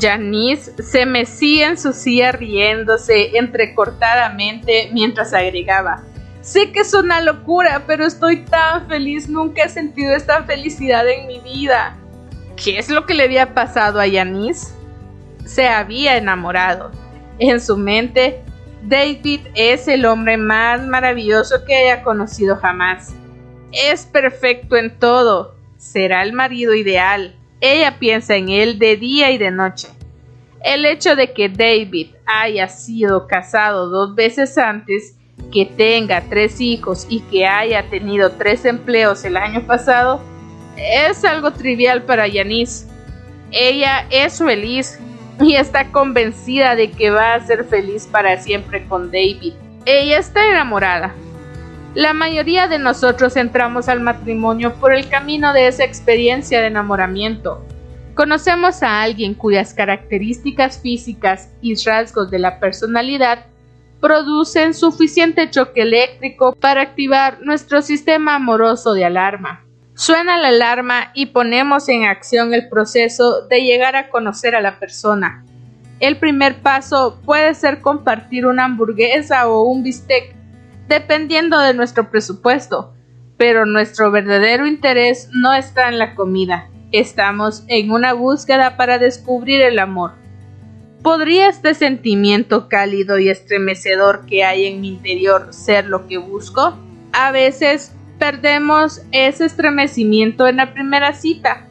[0.00, 6.02] Janice se mecía en su silla riéndose entrecortadamente mientras agregaba.
[6.40, 11.26] Sé que es una locura, pero estoy tan feliz, nunca he sentido esta felicidad en
[11.26, 11.96] mi vida.
[12.56, 14.74] ¿Qué es lo que le había pasado a Janice?
[15.44, 16.90] se había enamorado.
[17.38, 18.40] En su mente,
[18.82, 23.14] David es el hombre más maravilloso que haya conocido jamás.
[23.72, 25.54] Es perfecto en todo.
[25.76, 27.34] Será el marido ideal.
[27.60, 29.88] Ella piensa en él de día y de noche.
[30.62, 35.16] El hecho de que David haya sido casado dos veces antes,
[35.52, 40.20] que tenga tres hijos y que haya tenido tres empleos el año pasado,
[40.76, 42.86] es algo trivial para Yanis.
[43.50, 44.98] Ella es feliz
[45.40, 49.54] y está convencida de que va a ser feliz para siempre con David.
[49.84, 51.14] Ella está enamorada.
[51.94, 57.64] La mayoría de nosotros entramos al matrimonio por el camino de esa experiencia de enamoramiento.
[58.14, 63.46] Conocemos a alguien cuyas características físicas y rasgos de la personalidad
[64.00, 69.63] producen suficiente choque eléctrico para activar nuestro sistema amoroso de alarma.
[69.96, 74.80] Suena la alarma y ponemos en acción el proceso de llegar a conocer a la
[74.80, 75.44] persona.
[76.00, 80.34] El primer paso puede ser compartir una hamburguesa o un bistec,
[80.88, 82.92] dependiendo de nuestro presupuesto,
[83.36, 89.62] pero nuestro verdadero interés no está en la comida, estamos en una búsqueda para descubrir
[89.62, 90.12] el amor.
[91.02, 96.76] ¿Podría este sentimiento cálido y estremecedor que hay en mi interior ser lo que busco?
[97.12, 101.66] A veces perdemos ese estremecimiento en la primera cita.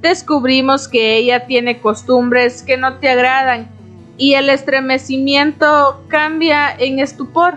[0.00, 3.68] Descubrimos que ella tiene costumbres que no te agradan
[4.18, 7.56] y el estremecimiento cambia en estupor.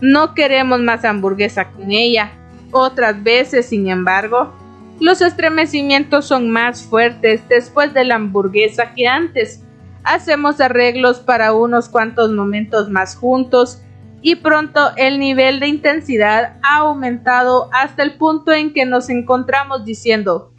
[0.00, 2.32] No queremos más hamburguesa con ella.
[2.72, 4.52] Otras veces, sin embargo,
[5.00, 9.62] los estremecimientos son más fuertes después de la hamburguesa que antes.
[10.04, 13.82] Hacemos arreglos para unos cuantos momentos más juntos
[14.22, 19.84] y pronto el nivel de intensidad ha aumentado hasta el punto en que nos encontramos
[19.84, 20.52] diciendo,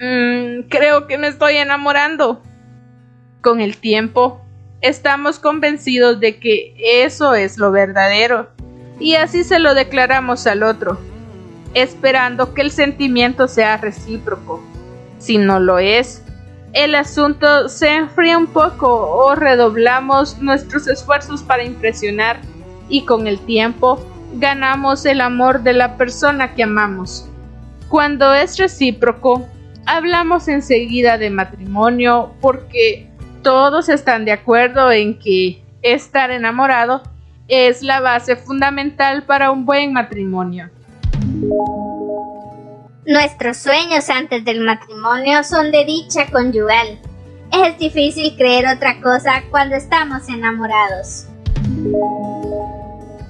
[0.00, 2.42] mm, creo que me estoy enamorando.
[3.40, 4.40] Con el tiempo,
[4.80, 8.48] estamos convencidos de que eso es lo verdadero
[8.98, 10.98] y así se lo declaramos al otro,
[11.74, 14.62] esperando que el sentimiento sea recíproco.
[15.18, 16.22] Si no lo es,
[16.72, 22.40] el asunto se enfría un poco o redoblamos nuestros esfuerzos para impresionar
[22.88, 23.98] y con el tiempo
[24.34, 27.28] ganamos el amor de la persona que amamos.
[27.88, 29.46] Cuando es recíproco,
[29.86, 33.08] hablamos enseguida de matrimonio porque
[33.42, 37.02] todos están de acuerdo en que estar enamorado
[37.46, 40.70] es la base fundamental para un buen matrimonio.
[43.06, 46.98] Nuestros sueños antes del matrimonio son de dicha conyugal.
[47.52, 51.26] Es difícil creer otra cosa cuando estamos enamorados.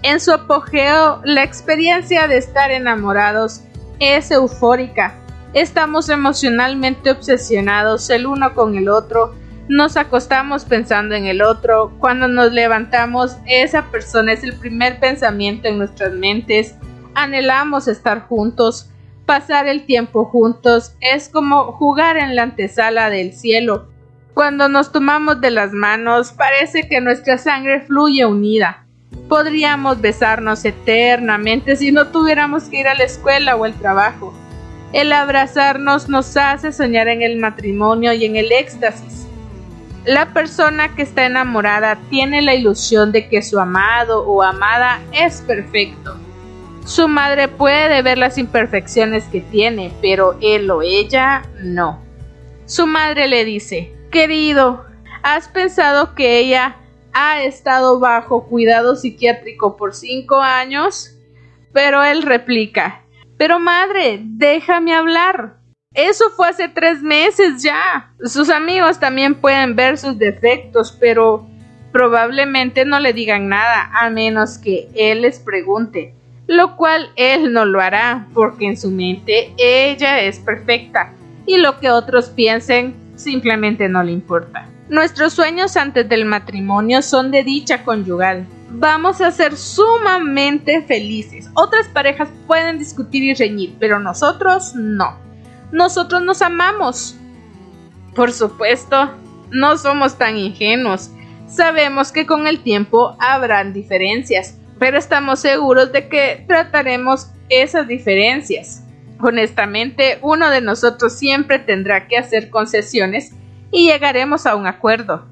[0.05, 3.63] En su apogeo, la experiencia de estar enamorados
[4.01, 5.15] es eufórica.
[5.55, 9.35] Estamos emocionalmente obsesionados el uno con el otro,
[9.67, 15.69] nos acostamos pensando en el otro, cuando nos levantamos esa persona es el primer pensamiento
[15.69, 16.75] en nuestras mentes,
[17.15, 18.91] anhelamos estar juntos,
[19.25, 23.89] pasar el tiempo juntos, es como jugar en la antesala del cielo.
[24.35, 28.84] Cuando nos tomamos de las manos parece que nuestra sangre fluye unida.
[29.29, 34.35] Podríamos besarnos eternamente si no tuviéramos que ir a la escuela o al trabajo.
[34.93, 39.27] El abrazarnos nos hace soñar en el matrimonio y en el éxtasis.
[40.05, 45.41] La persona que está enamorada tiene la ilusión de que su amado o amada es
[45.41, 46.17] perfecto.
[46.85, 52.03] Su madre puede ver las imperfecciones que tiene, pero él o ella no.
[52.67, 54.85] Su madre le dice, querido,
[55.23, 56.77] ¿has pensado que ella
[57.15, 61.17] ha estado bajo cuidado psiquiátrico por cinco años,
[61.73, 63.03] pero él replica,
[63.39, 65.57] pero madre, déjame hablar.
[65.95, 68.12] Eso fue hace tres meses ya.
[68.25, 71.47] Sus amigos también pueden ver sus defectos, pero
[71.93, 76.12] probablemente no le digan nada a menos que él les pregunte,
[76.49, 81.12] lo cual él no lo hará porque en su mente ella es perfecta
[81.47, 84.69] y lo que otros piensen simplemente no le importa.
[84.89, 88.47] Nuestros sueños antes del matrimonio son de dicha conyugal.
[88.68, 91.49] Vamos a ser sumamente felices.
[91.55, 95.16] Otras parejas pueden discutir y reñir, pero nosotros no.
[95.72, 97.16] Nosotros nos amamos.
[98.14, 99.11] Por supuesto,
[99.51, 101.11] no somos tan ingenuos.
[101.49, 108.82] Sabemos que con el tiempo habrán diferencias, pero estamos seguros de que trataremos esas diferencias.
[109.18, 113.32] Honestamente, uno de nosotros siempre tendrá que hacer concesiones
[113.75, 115.27] y llegaremos a un acuerdo.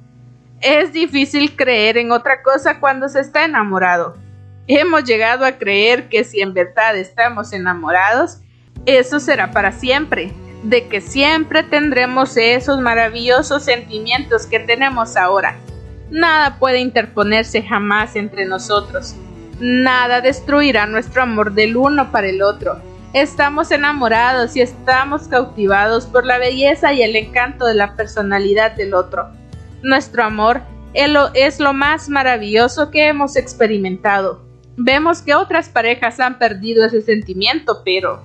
[0.61, 4.17] Es difícil creer en otra cosa cuando se está enamorado.
[4.67, 8.41] Hemos llegado a creer que si en verdad estamos enamorados,
[8.85, 10.33] eso será para siempre.
[10.63, 15.57] de que siempre tendremos esos maravillosos sentimientos que tenemos ahora.
[16.09, 19.17] Nada puede interponerse jamás entre nosotros.
[19.59, 22.81] Nada destruirá nuestro amor del uno para el otro.
[23.13, 28.95] Estamos enamorados y estamos cautivados por la belleza y el encanto de la personalidad del
[28.95, 29.31] otro.
[29.83, 30.63] Nuestro amor
[30.95, 34.43] es lo más maravilloso que hemos experimentado.
[34.79, 38.25] Vemos que otras parejas han perdido ese sentimiento, pero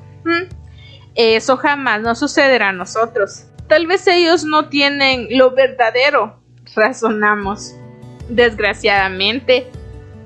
[1.15, 3.47] eso jamás nos sucederá a nosotros.
[3.67, 6.39] Tal vez ellos no tienen lo verdadero,
[6.75, 7.75] razonamos.
[8.29, 9.67] Desgraciadamente,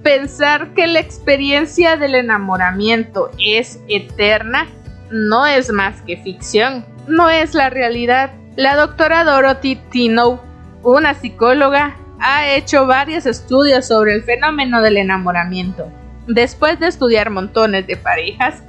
[0.04, 4.68] pensar que la experiencia del enamoramiento es eterna
[5.12, 8.32] no es más que ficción, no es la realidad.
[8.56, 10.41] La doctora Dorothy Tino,
[10.84, 15.91] una psicóloga, ha hecho varios estudios sobre el fenómeno del enamoramiento.
[16.28, 18.64] Después de estudiar montones de parejas,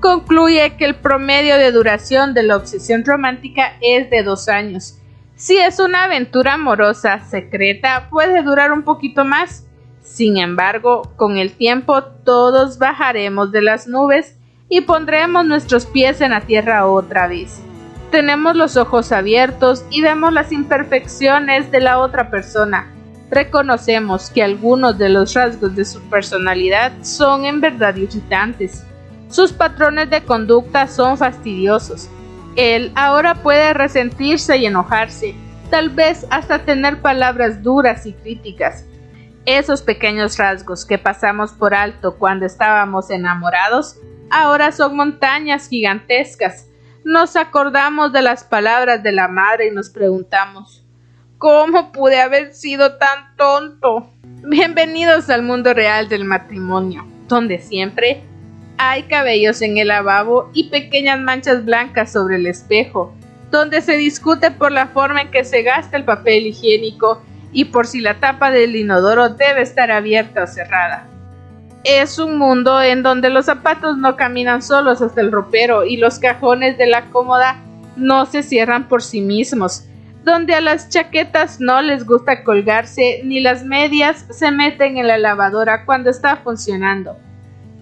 [0.00, 4.98] concluye que el promedio de duración de la obsesión romántica es de dos años.
[5.34, 9.66] Si es una aventura amorosa secreta, puede durar un poquito más,
[10.12, 14.36] sin embargo, con el tiempo todos bajaremos de las nubes
[14.68, 17.60] y pondremos nuestros pies en la tierra otra vez.
[18.10, 22.92] Tenemos los ojos abiertos y vemos las imperfecciones de la otra persona.
[23.30, 28.84] Reconocemos que algunos de los rasgos de su personalidad son en verdad irritantes.
[29.28, 32.08] Sus patrones de conducta son fastidiosos.
[32.56, 35.36] Él ahora puede resentirse y enojarse,
[35.70, 38.86] tal vez hasta tener palabras duras y críticas.
[39.52, 43.96] Esos pequeños rasgos que pasamos por alto cuando estábamos enamorados,
[44.30, 46.68] ahora son montañas gigantescas.
[47.02, 50.86] Nos acordamos de las palabras de la madre y nos preguntamos,
[51.36, 54.08] ¿cómo pude haber sido tan tonto?
[54.48, 58.22] Bienvenidos al mundo real del matrimonio, donde siempre
[58.78, 63.12] hay cabellos en el lavabo y pequeñas manchas blancas sobre el espejo,
[63.50, 67.20] donde se discute por la forma en que se gasta el papel higiénico
[67.52, 71.06] y por si la tapa del inodoro debe estar abierta o cerrada.
[71.82, 76.18] Es un mundo en donde los zapatos no caminan solos hasta el ropero y los
[76.18, 77.56] cajones de la cómoda
[77.96, 79.86] no se cierran por sí mismos,
[80.22, 85.18] donde a las chaquetas no les gusta colgarse ni las medias se meten en la
[85.18, 87.16] lavadora cuando está funcionando.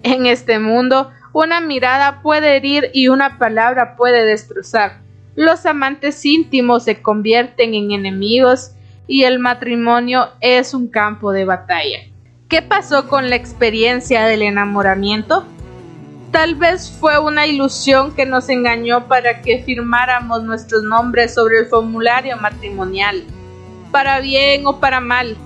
[0.05, 5.01] En este mundo, una mirada puede herir y una palabra puede destrozar.
[5.35, 8.73] Los amantes íntimos se convierten en enemigos
[9.09, 11.99] y el matrimonio es un campo de batalla.
[12.49, 15.45] ¿Qué pasó con la experiencia del enamoramiento?
[16.31, 21.67] Tal vez fue una ilusión que nos engañó para que firmáramos nuestros nombres sobre el
[21.67, 23.25] formulario matrimonial,
[23.91, 25.37] para bien o para mal.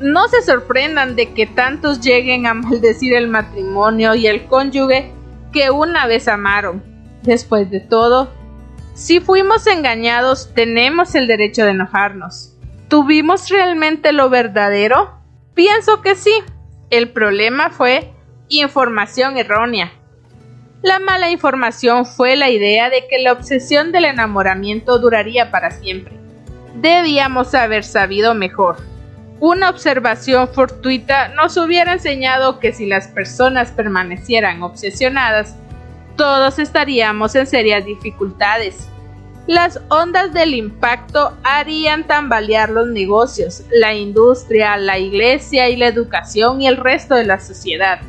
[0.00, 5.12] No se sorprendan de que tantos lleguen a maldecir el matrimonio y el cónyuge
[5.52, 6.82] que una vez amaron.
[7.22, 8.30] Después de todo,
[8.94, 12.53] si fuimos engañados, tenemos el derecho de enojarnos.
[12.94, 15.18] ¿Tuvimos realmente lo verdadero?
[15.52, 16.30] Pienso que sí.
[16.90, 18.12] El problema fue
[18.48, 19.90] información errónea.
[20.80, 26.16] La mala información fue la idea de que la obsesión del enamoramiento duraría para siempre.
[26.76, 28.76] Debíamos haber sabido mejor.
[29.40, 35.56] Una observación fortuita nos hubiera enseñado que si las personas permanecieran obsesionadas,
[36.16, 38.88] todos estaríamos en serias dificultades.
[39.46, 46.62] Las ondas del impacto harían tambalear los negocios, la industria, la iglesia y la educación
[46.62, 48.00] y el resto de la sociedad.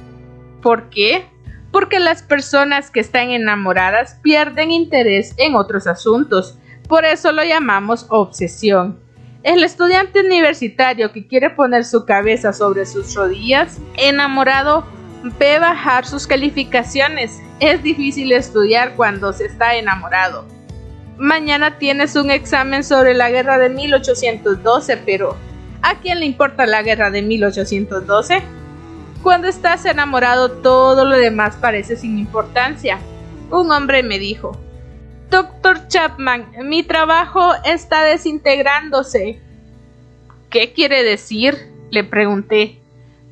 [0.62, 1.26] ¿Por qué?
[1.74, 6.58] Porque las personas que están enamoradas pierden interés en otros asuntos.
[6.88, 8.98] Por eso lo llamamos obsesión.
[9.44, 14.86] El estudiante universitario que quiere poner su cabeza sobre sus rodillas, enamorado,
[15.38, 17.42] ve bajar sus calificaciones.
[17.60, 20.55] Es difícil estudiar cuando se está enamorado
[21.18, 25.36] mañana tienes un examen sobre la guerra de 1812, pero
[25.82, 28.42] ¿a quién le importa la guerra de 1812?
[29.24, 33.00] Cuando estás enamorado todo lo demás parece sin importancia.
[33.50, 34.58] Un hombre me dijo,
[35.30, 39.42] Doctor Chapman, mi trabajo está desintegrándose.
[40.50, 41.74] ¿Qué quiere decir?
[41.92, 42.80] le pregunté.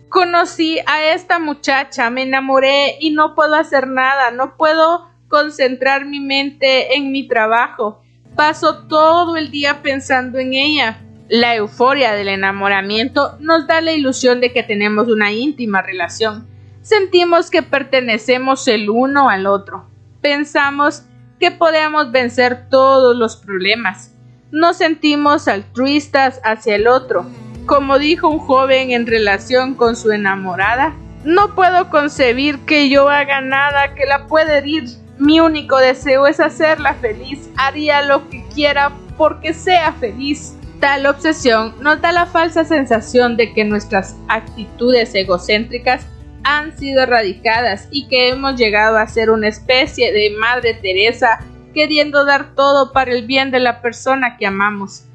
[0.09, 6.19] Conocí a esta muchacha, me enamoré y no puedo hacer nada, no puedo concentrar mi
[6.19, 8.03] mente en mi trabajo.
[8.35, 11.01] Paso todo el día pensando en ella.
[11.27, 16.47] La euforia del enamoramiento nos da la ilusión de que tenemos una íntima relación.
[16.83, 19.89] Sentimos que pertenecemos el uno al otro.
[20.21, 21.05] Pensamos
[21.39, 24.13] que podemos vencer todos los problemas.
[24.51, 27.25] Nos sentimos altruistas hacia el otro.
[27.65, 30.93] Como dijo un joven en relación con su enamorada,
[31.25, 36.39] no puedo concebir que yo haga nada que la pueda herir Mi único deseo es
[36.39, 37.49] hacerla feliz.
[37.57, 40.55] Haría lo que quiera porque sea feliz.
[40.79, 46.05] Tal obsesión nos da la falsa sensación de que nuestras actitudes egocéntricas
[46.43, 51.39] han sido erradicadas y que hemos llegado a ser una especie de Madre Teresa
[51.73, 55.05] queriendo dar todo para el bien de la persona que amamos.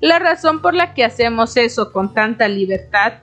[0.00, 3.14] La razón por la que hacemos eso con tanta libertad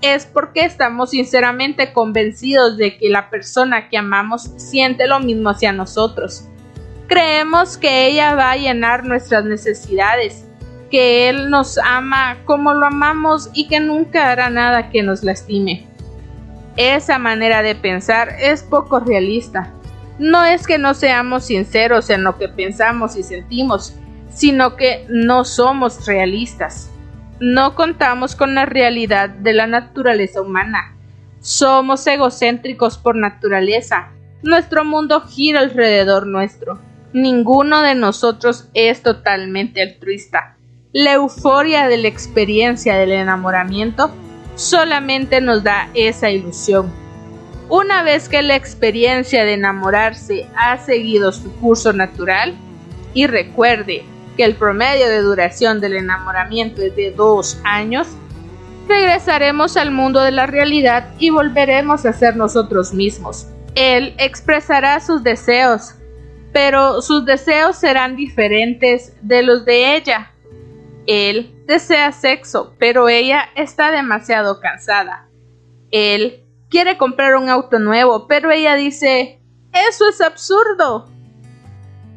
[0.00, 5.72] es porque estamos sinceramente convencidos de que la persona que amamos siente lo mismo hacia
[5.72, 6.44] nosotros.
[7.08, 10.46] Creemos que ella va a llenar nuestras necesidades,
[10.90, 15.86] que Él nos ama como lo amamos y que nunca hará nada que nos lastime.
[16.76, 19.72] Esa manera de pensar es poco realista.
[20.18, 23.94] No es que no seamos sinceros en lo que pensamos y sentimos,
[24.30, 26.90] sino que no somos realistas.
[27.40, 30.96] No contamos con la realidad de la naturaleza humana.
[31.40, 34.08] Somos egocéntricos por naturaleza.
[34.42, 36.80] Nuestro mundo gira alrededor nuestro.
[37.12, 40.56] Ninguno de nosotros es totalmente altruista.
[40.92, 44.10] La euforia de la experiencia del enamoramiento
[44.56, 46.92] solamente nos da esa ilusión.
[47.68, 52.56] Una vez que la experiencia de enamorarse ha seguido su curso natural,
[53.14, 54.04] y recuerde
[54.38, 58.06] que el promedio de duración del enamoramiento es de dos años,
[58.86, 63.48] regresaremos al mundo de la realidad y volveremos a ser nosotros mismos.
[63.74, 65.96] Él expresará sus deseos,
[66.52, 70.30] pero sus deseos serán diferentes de los de ella.
[71.08, 75.28] Él desea sexo, pero ella está demasiado cansada.
[75.90, 79.40] Él quiere comprar un auto nuevo, pero ella dice,
[79.72, 81.08] eso es absurdo.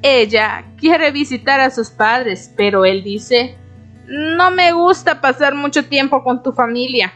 [0.01, 3.55] Ella quiere visitar a sus padres, pero él dice,
[4.07, 7.13] no me gusta pasar mucho tiempo con tu familia.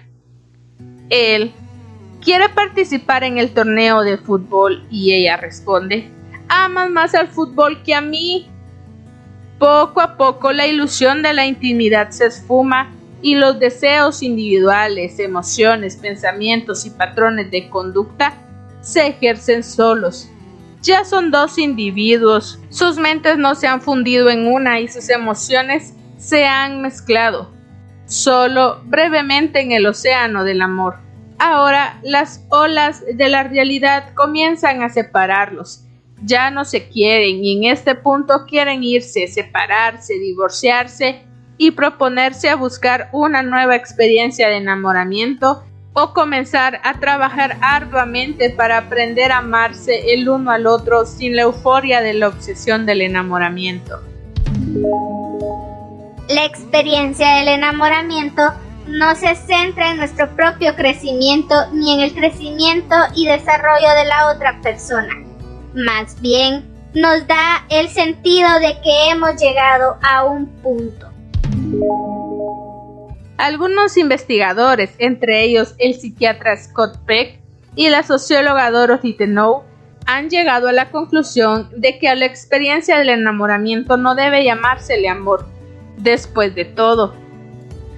[1.10, 1.52] Él
[2.22, 6.10] quiere participar en el torneo de fútbol y ella responde,
[6.48, 8.50] amas más al fútbol que a mí.
[9.58, 15.96] Poco a poco la ilusión de la intimidad se esfuma y los deseos individuales, emociones,
[15.96, 18.34] pensamientos y patrones de conducta
[18.82, 20.30] se ejercen solos.
[20.86, 25.96] Ya son dos individuos, sus mentes no se han fundido en una y sus emociones
[26.20, 27.52] se han mezclado,
[28.06, 30.98] solo brevemente en el océano del amor.
[31.40, 35.86] Ahora las olas de la realidad comienzan a separarlos.
[36.22, 41.24] Ya no se quieren y en este punto quieren irse, separarse, divorciarse
[41.58, 45.64] y proponerse a buscar una nueva experiencia de enamoramiento
[45.96, 51.42] o comenzar a trabajar arduamente para aprender a amarse el uno al otro sin la
[51.42, 54.00] euforia de la obsesión del enamoramiento.
[56.30, 58.54] La experiencia del enamoramiento
[58.88, 64.32] no se centra en nuestro propio crecimiento ni en el crecimiento y desarrollo de la
[64.32, 65.26] otra persona
[65.76, 71.10] más bien nos da el sentido de que hemos llegado a un punto.
[73.38, 77.40] Algunos investigadores, entre ellos el psiquiatra Scott Peck
[77.76, 79.64] y la socióloga Dorothy Tenow,
[80.06, 85.10] han llegado a la conclusión de que a la experiencia del enamoramiento no debe llamársele
[85.10, 85.48] amor.
[85.98, 87.16] Después de todo,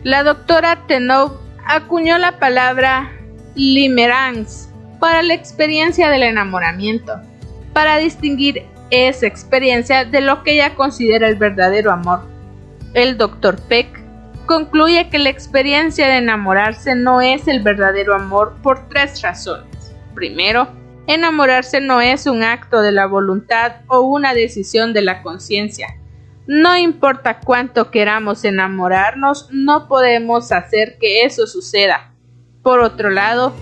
[0.03, 3.11] la doctora Tenow acuñó la palabra
[3.55, 4.69] limerance
[4.99, 7.13] para la experiencia del enamoramiento
[7.73, 12.21] para distinguir esa experiencia de lo que ella considera el verdadero amor.
[12.93, 13.59] El Dr.
[13.67, 13.96] Peck
[14.47, 19.93] concluye que la experiencia de enamorarse no es el verdadero amor por tres razones.
[20.15, 20.67] Primero,
[21.05, 25.87] enamorarse no es un acto de la voluntad o una decisión de la conciencia.
[26.47, 32.13] No importa cuánto queramos enamorarnos, no podemos hacer que eso suceda.
[32.63, 33.53] Por otro lado,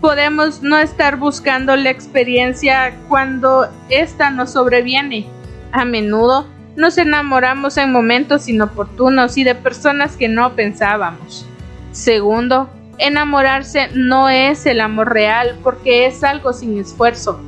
[0.00, 5.26] podemos no estar buscando la experiencia cuando ésta nos sobreviene.
[5.70, 6.46] A menudo
[6.78, 11.44] nos enamoramos en momentos inoportunos y de personas que no pensábamos.
[11.90, 17.40] Segundo, enamorarse no es el amor real porque es algo sin esfuerzo.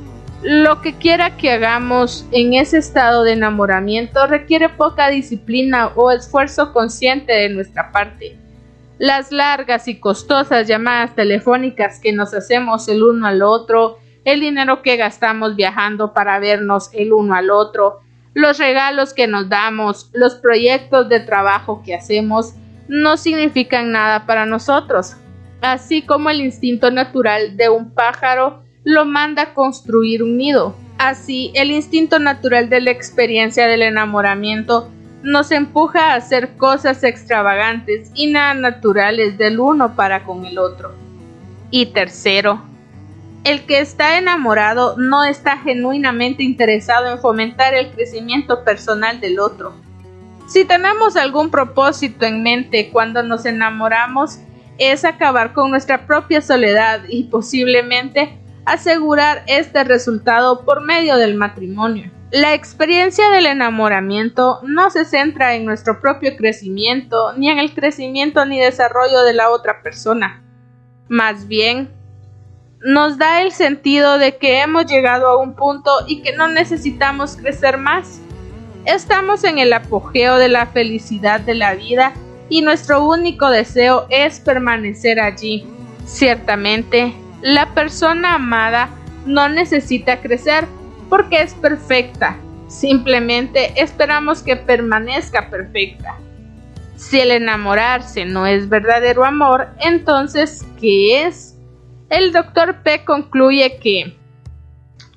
[0.43, 6.73] Lo que quiera que hagamos en ese estado de enamoramiento requiere poca disciplina o esfuerzo
[6.73, 8.37] consciente de nuestra parte
[9.01, 14.83] las largas y costosas llamadas telefónicas que nos hacemos el uno al otro, el dinero
[14.83, 18.00] que gastamos viajando para vernos el uno al otro,
[18.33, 22.53] los regalos que nos damos, los proyectos de trabajo que hacemos,
[22.87, 25.15] no significan nada para nosotros.
[25.61, 30.75] Así como el instinto natural de un pájaro lo manda a construir un nido.
[30.97, 34.89] Así, el instinto natural de la experiencia del enamoramiento
[35.23, 40.93] nos empuja a hacer cosas extravagantes y nada naturales del uno para con el otro.
[41.69, 42.63] Y tercero,
[43.43, 49.73] El que está enamorado no está genuinamente interesado en fomentar el crecimiento personal del otro.
[50.47, 54.39] Si tenemos algún propósito en mente cuando nos enamoramos,
[54.77, 62.11] es acabar con nuestra propia soledad y posiblemente asegurar este resultado por medio del matrimonio.
[62.31, 68.45] La experiencia del enamoramiento no se centra en nuestro propio crecimiento, ni en el crecimiento
[68.45, 70.43] ni desarrollo de la otra persona.
[71.09, 71.89] Más bien,
[72.83, 77.35] nos da el sentido de que hemos llegado a un punto y que no necesitamos
[77.35, 78.19] crecer más.
[78.85, 82.13] Estamos en el apogeo de la felicidad de la vida
[82.49, 85.65] y nuestro único deseo es permanecer allí.
[86.05, 88.89] Ciertamente, la persona amada
[89.25, 90.65] no necesita crecer
[91.09, 92.37] porque es perfecta.
[92.67, 96.15] Simplemente esperamos que permanezca perfecta.
[96.95, 101.50] Si el enamorarse no es verdadero amor, entonces, ¿qué es?
[102.11, 104.17] El doctor P concluye que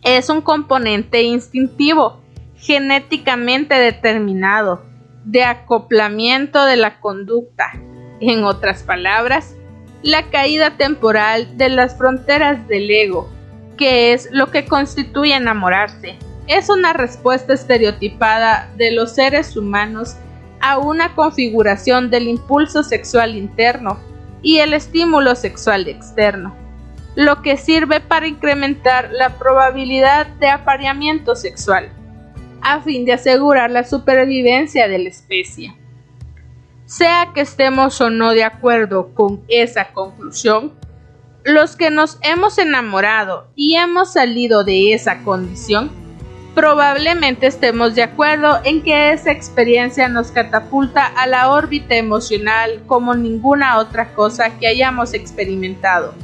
[0.04, 2.20] es un componente instintivo,
[2.56, 4.84] genéticamente determinado,
[5.24, 7.72] de acoplamiento de la conducta.
[8.20, 9.56] En otras palabras,
[10.04, 13.28] la caída temporal de las fronteras del ego,
[13.76, 16.16] ¿Qué es lo que constituye enamorarse?
[16.46, 20.14] Es una respuesta estereotipada de los seres humanos
[20.60, 23.98] a una configuración del impulso sexual interno
[24.42, 26.54] y el estímulo sexual externo,
[27.16, 31.90] lo que sirve para incrementar la probabilidad de apareamiento sexual,
[32.60, 35.74] a fin de asegurar la supervivencia de la especie.
[36.86, 40.72] Sea que estemos o no de acuerdo con esa conclusión,
[41.44, 45.90] los que nos hemos enamorado y hemos salido de esa condición,
[46.54, 53.14] probablemente estemos de acuerdo en que esa experiencia nos catapulta a la órbita emocional como
[53.14, 56.14] ninguna otra cosa que hayamos experimentado.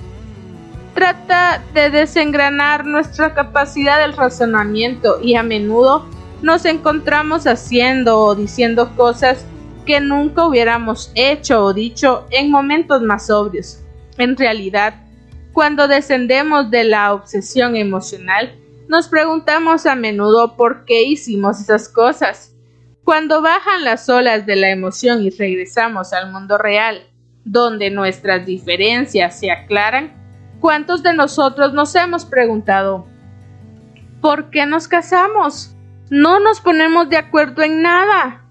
[0.94, 6.06] Trata de desengranar nuestra capacidad del razonamiento y a menudo
[6.42, 9.44] nos encontramos haciendo o diciendo cosas
[9.86, 13.82] que nunca hubiéramos hecho o dicho en momentos más sobrios.
[14.18, 14.94] En realidad,
[15.52, 18.54] cuando descendemos de la obsesión emocional,
[18.88, 22.54] nos preguntamos a menudo por qué hicimos esas cosas.
[23.04, 27.02] Cuando bajan las olas de la emoción y regresamos al mundo real,
[27.44, 30.19] donde nuestras diferencias se aclaran,
[30.60, 33.06] ¿cuántos de nosotros nos hemos preguntado
[34.20, 35.74] ¿por qué nos casamos?
[36.10, 38.42] No nos ponemos de acuerdo en nada.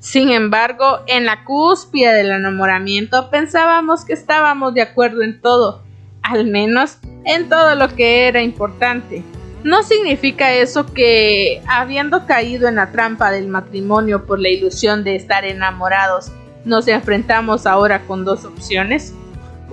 [0.00, 5.82] Sin embargo, en la cúspide del enamoramiento pensábamos que estábamos de acuerdo en todo
[6.22, 9.22] al menos en todo lo que era importante.
[9.64, 15.14] No significa eso que, habiendo caído en la trampa del matrimonio por la ilusión de
[15.14, 16.32] estar enamorados,
[16.64, 19.14] nos enfrentamos ahora con dos opciones.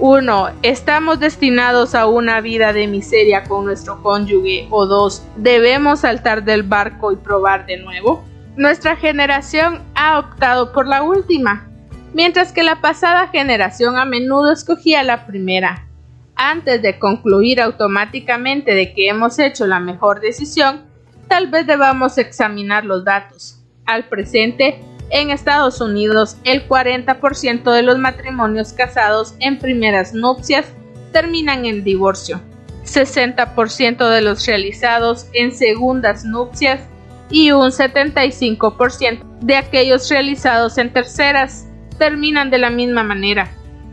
[0.02, 4.66] Uno, estamos destinados a una vida de miseria con nuestro cónyuge.
[4.70, 8.24] O dos, debemos saltar del barco y probar de nuevo.
[8.56, 11.68] Nuestra generación ha optado por la última,
[12.14, 15.86] mientras que la pasada generación a menudo escogía la primera
[16.34, 20.84] antes de concluir automáticamente de que hemos hecho la mejor decisión,
[21.28, 23.60] tal vez debamos examinar los datos.
[23.86, 24.80] Al presente,
[25.10, 30.66] en Estados Unidos, el 40% de los matrimonios casados en primeras nupcias
[31.12, 32.42] terminan en divorcio,
[32.86, 36.82] 60% de los realizados en segundas nupcias
[37.30, 43.52] y un 75% de aquellos realizados en terceras terminan de la misma manera.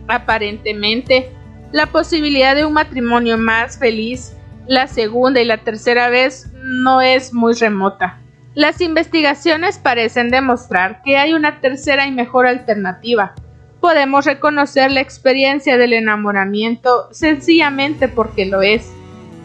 [0.08, 1.30] Aparentemente,
[1.72, 4.32] la posibilidad de un matrimonio más feliz
[4.66, 8.20] la segunda y la tercera vez no es muy remota.
[8.56, 13.34] Las investigaciones parecen demostrar que hay una tercera y mejor alternativa.
[13.80, 18.90] Podemos reconocer la experiencia del enamoramiento sencillamente porque lo es,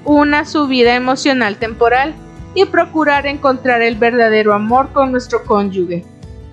[0.05, 2.13] una subida emocional temporal
[2.55, 6.05] y procurar encontrar el verdadero amor con nuestro cónyuge.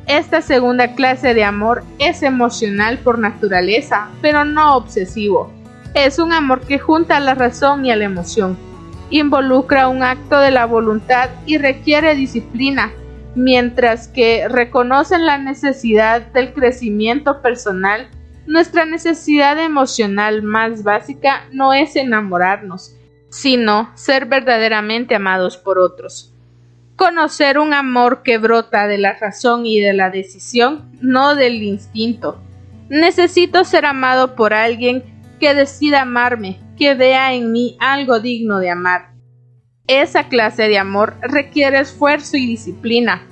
[0.07, 5.53] Esta segunda clase de amor es emocional por naturaleza, pero no obsesivo
[5.95, 8.57] es un amor que junta la razón y a la emoción.
[9.11, 12.93] Involucra un acto de la voluntad y requiere disciplina,
[13.35, 18.09] mientras que reconocen la necesidad del crecimiento personal.
[18.47, 22.97] Nuestra necesidad emocional más básica no es enamorarnos,
[23.31, 26.35] sino ser verdaderamente amados por otros.
[26.97, 32.41] Conocer un amor que brota de la razón y de la decisión, no del instinto.
[32.89, 35.05] Necesito ser amado por alguien
[35.39, 39.11] que decida amarme, que vea en mí algo digno de amar.
[39.87, 43.23] Esa clase de amor requiere esfuerzo y disciplina.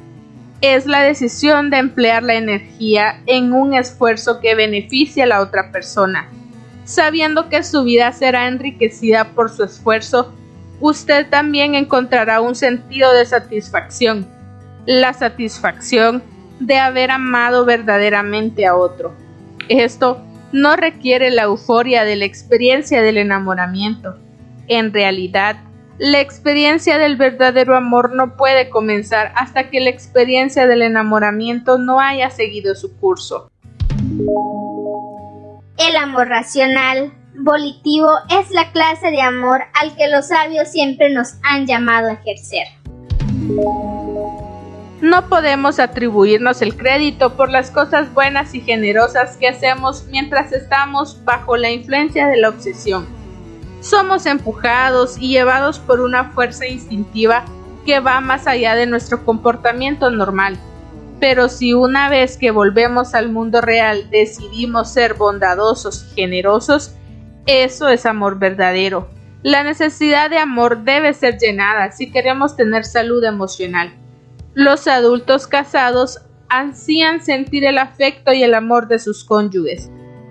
[0.63, 5.71] Es la decisión de emplear la energía en un esfuerzo que beneficie a la otra
[5.71, 6.29] persona.
[6.87, 10.33] sabiendo que su vida será enriquecida por su esfuerzo,
[10.81, 14.27] usted también encontrará un sentido de satisfacción,
[14.87, 16.23] la satisfacción
[16.61, 19.13] de haber amado verdaderamente a otro.
[19.69, 20.23] Esto
[20.53, 24.17] no requiere la euforia de la experiencia del enamoramiento.
[24.69, 25.57] En realidad,
[25.99, 32.01] la experiencia del verdadero amor no puede comenzar hasta que la experiencia del enamoramiento no
[32.01, 33.51] haya seguido su curso.
[35.79, 41.35] El amor racional, volitivo, es la clase de amor al que los sabios siempre nos
[41.43, 42.67] han llamado a ejercer.
[45.01, 51.23] No podemos atribuirnos el crédito por las cosas buenas y generosas que hacemos mientras estamos
[51.23, 53.07] bajo la influencia de la obsesión.
[53.83, 57.45] Somos empujados y llevados por una fuerza instintiva
[57.85, 60.59] que va más allá de nuestro comportamiento normal.
[61.21, 66.95] Pero si una vez que volvemos al mundo real decidimos ser bondadosos y generosos,
[67.45, 69.11] eso es amor verdadero.
[69.43, 73.93] La necesidad de amor debe ser llenada si queremos tener salud emocional.
[74.57, 79.91] Los adultos casados ansían sentir el afecto y el amor de sus cónyuges.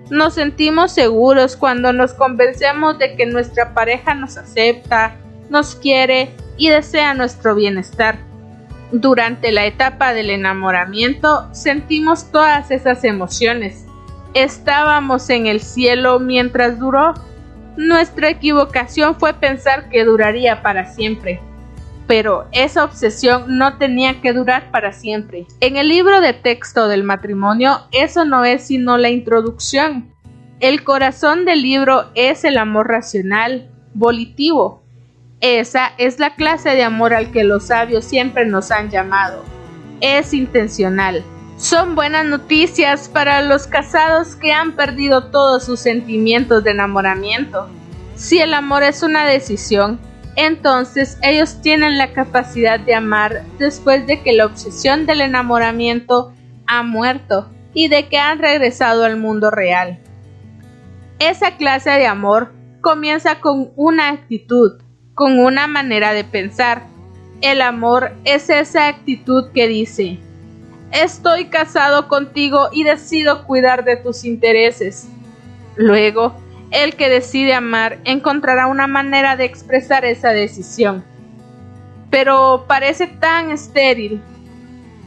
[0.10, 5.16] Nos sentimos seguros cuando nos convencemos de que nuestra pareja nos acepta,
[5.52, 8.18] nos quiere y desea nuestro bienestar.
[8.92, 13.86] Durante la etapa del enamoramiento sentimos todas esas emociones.
[14.34, 17.14] Estábamos en el cielo mientras duró.
[17.78, 21.40] Nuestra equivocación fue pensar que duraría para siempre
[22.08, 25.48] pero esa obsesión no tenía que durar para siempre.
[25.60, 30.14] En el libro de texto del matrimonio, eso no es sino la introducción.
[30.60, 34.84] El corazón del libro es el amor racional, volitivo.
[35.42, 39.44] Esa es la clase de amor al que los sabios siempre nos han llamado.
[40.00, 41.24] Es intencional.
[41.58, 47.68] Son buenas noticias para los casados que han perdido todos sus sentimientos de enamoramiento.
[48.16, 50.00] Si el amor es una decisión,
[50.36, 56.34] entonces ellos tienen la capacidad de amar después de que la obsesión del enamoramiento
[56.68, 60.00] ha muerto y de que han regresado al mundo real.
[61.20, 64.82] Esa clase de amor comienza con una actitud,
[65.14, 66.84] con una manera de pensar.
[67.42, 70.20] El amor es esa actitud que dice,
[70.92, 75.08] estoy casado contigo y decido cuidar de tus intereses.
[75.76, 76.36] Luego,
[76.76, 81.06] el que decide amar encontrará una manera de expresar esa decisión.
[82.10, 84.22] Pero parece tan estéril.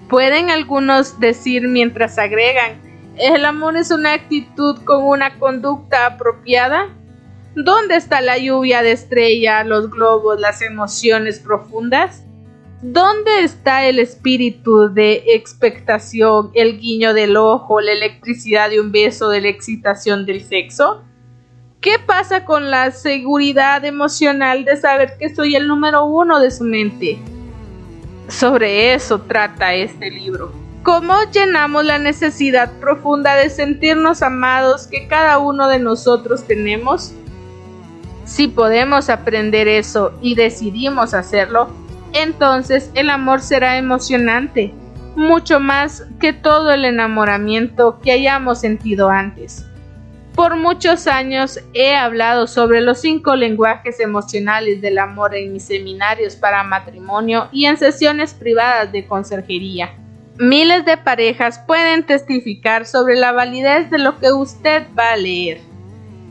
[0.09, 2.81] Pueden algunos decir mientras agregan,
[3.17, 6.89] ¿el amor es una actitud con una conducta apropiada?
[7.55, 12.25] ¿Dónde está la lluvia de estrella, los globos, las emociones profundas?
[12.81, 19.29] ¿Dónde está el espíritu de expectación, el guiño del ojo, la electricidad de un beso,
[19.29, 21.03] de la excitación del sexo?
[21.81, 26.65] ¿Qué pasa con la seguridad emocional de saber que soy el número uno de su
[26.65, 27.21] mente?
[28.27, 30.51] Sobre eso trata este libro.
[30.83, 37.13] ¿Cómo llenamos la necesidad profunda de sentirnos amados que cada uno de nosotros tenemos?
[38.25, 41.69] Si podemos aprender eso y decidimos hacerlo,
[42.13, 44.75] entonces el amor será emocionante,
[45.15, 49.68] mucho más que todo el enamoramiento que hayamos sentido antes.
[50.39, 56.37] Por muchos años he hablado sobre los cinco lenguajes emocionales del amor en mis seminarios
[56.37, 59.97] para matrimonio y en sesiones privadas de conserjería.
[60.39, 65.59] Miles de parejas pueden testificar sobre la validez de lo que usted va a leer.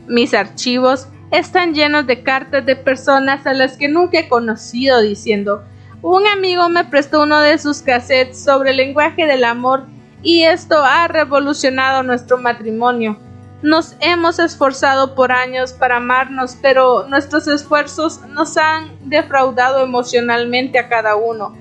[0.06, 5.64] Mis archivos están llenos de cartas de personas a las que nunca he conocido diciendo
[6.00, 9.84] un amigo me prestó uno de sus cassettes sobre el lenguaje del amor
[10.22, 13.27] y esto ha revolucionado nuestro matrimonio.
[13.62, 20.88] Nos hemos esforzado por años para amarnos, pero nuestros esfuerzos nos han defraudado emocionalmente a
[20.88, 21.56] cada uno.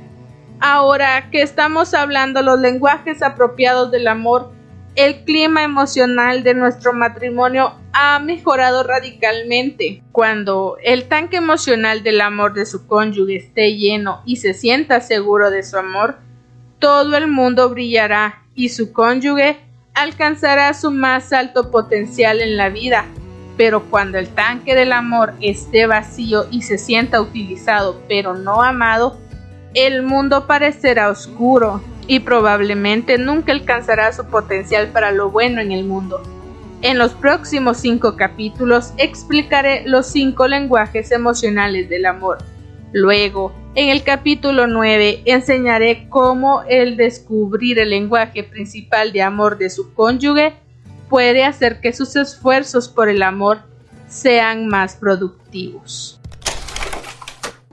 [0.60, 4.52] Ahora que estamos hablando los lenguajes apropiados del amor,
[4.96, 10.04] el clima emocional de nuestro matrimonio ha mejorado radicalmente.
[10.12, 15.50] Cuando el tanque emocional del amor de su cónyuge esté lleno y se sienta seguro
[15.50, 16.18] de su amor,
[16.80, 19.67] todo el mundo brillará y su cónyuge
[19.98, 23.06] alcanzará su más alto potencial en la vida,
[23.58, 29.18] pero cuando el tanque del amor esté vacío y se sienta utilizado pero no amado,
[29.74, 35.84] el mundo parecerá oscuro y probablemente nunca alcanzará su potencial para lo bueno en el
[35.84, 36.22] mundo.
[36.84, 42.38] En los próximos cinco capítulos explicaré los cinco lenguajes emocionales del amor.
[42.94, 49.70] Luego, en el capítulo 9 enseñaré cómo el descubrir el lenguaje principal de amor de
[49.70, 50.54] su cónyuge
[51.10, 53.60] puede hacer que sus esfuerzos por el amor
[54.08, 56.20] sean más productivos.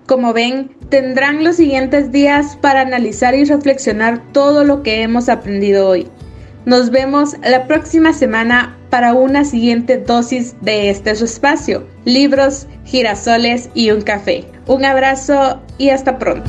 [0.06, 5.88] Como ven, tendrán los siguientes días para analizar y reflexionar todo lo que hemos aprendido
[5.88, 6.08] hoy.
[6.66, 13.68] Nos vemos la próxima semana para una siguiente dosis de este su espacio, libros, girasoles
[13.74, 14.44] y un café.
[14.68, 16.48] Un abrazo y hasta pronto.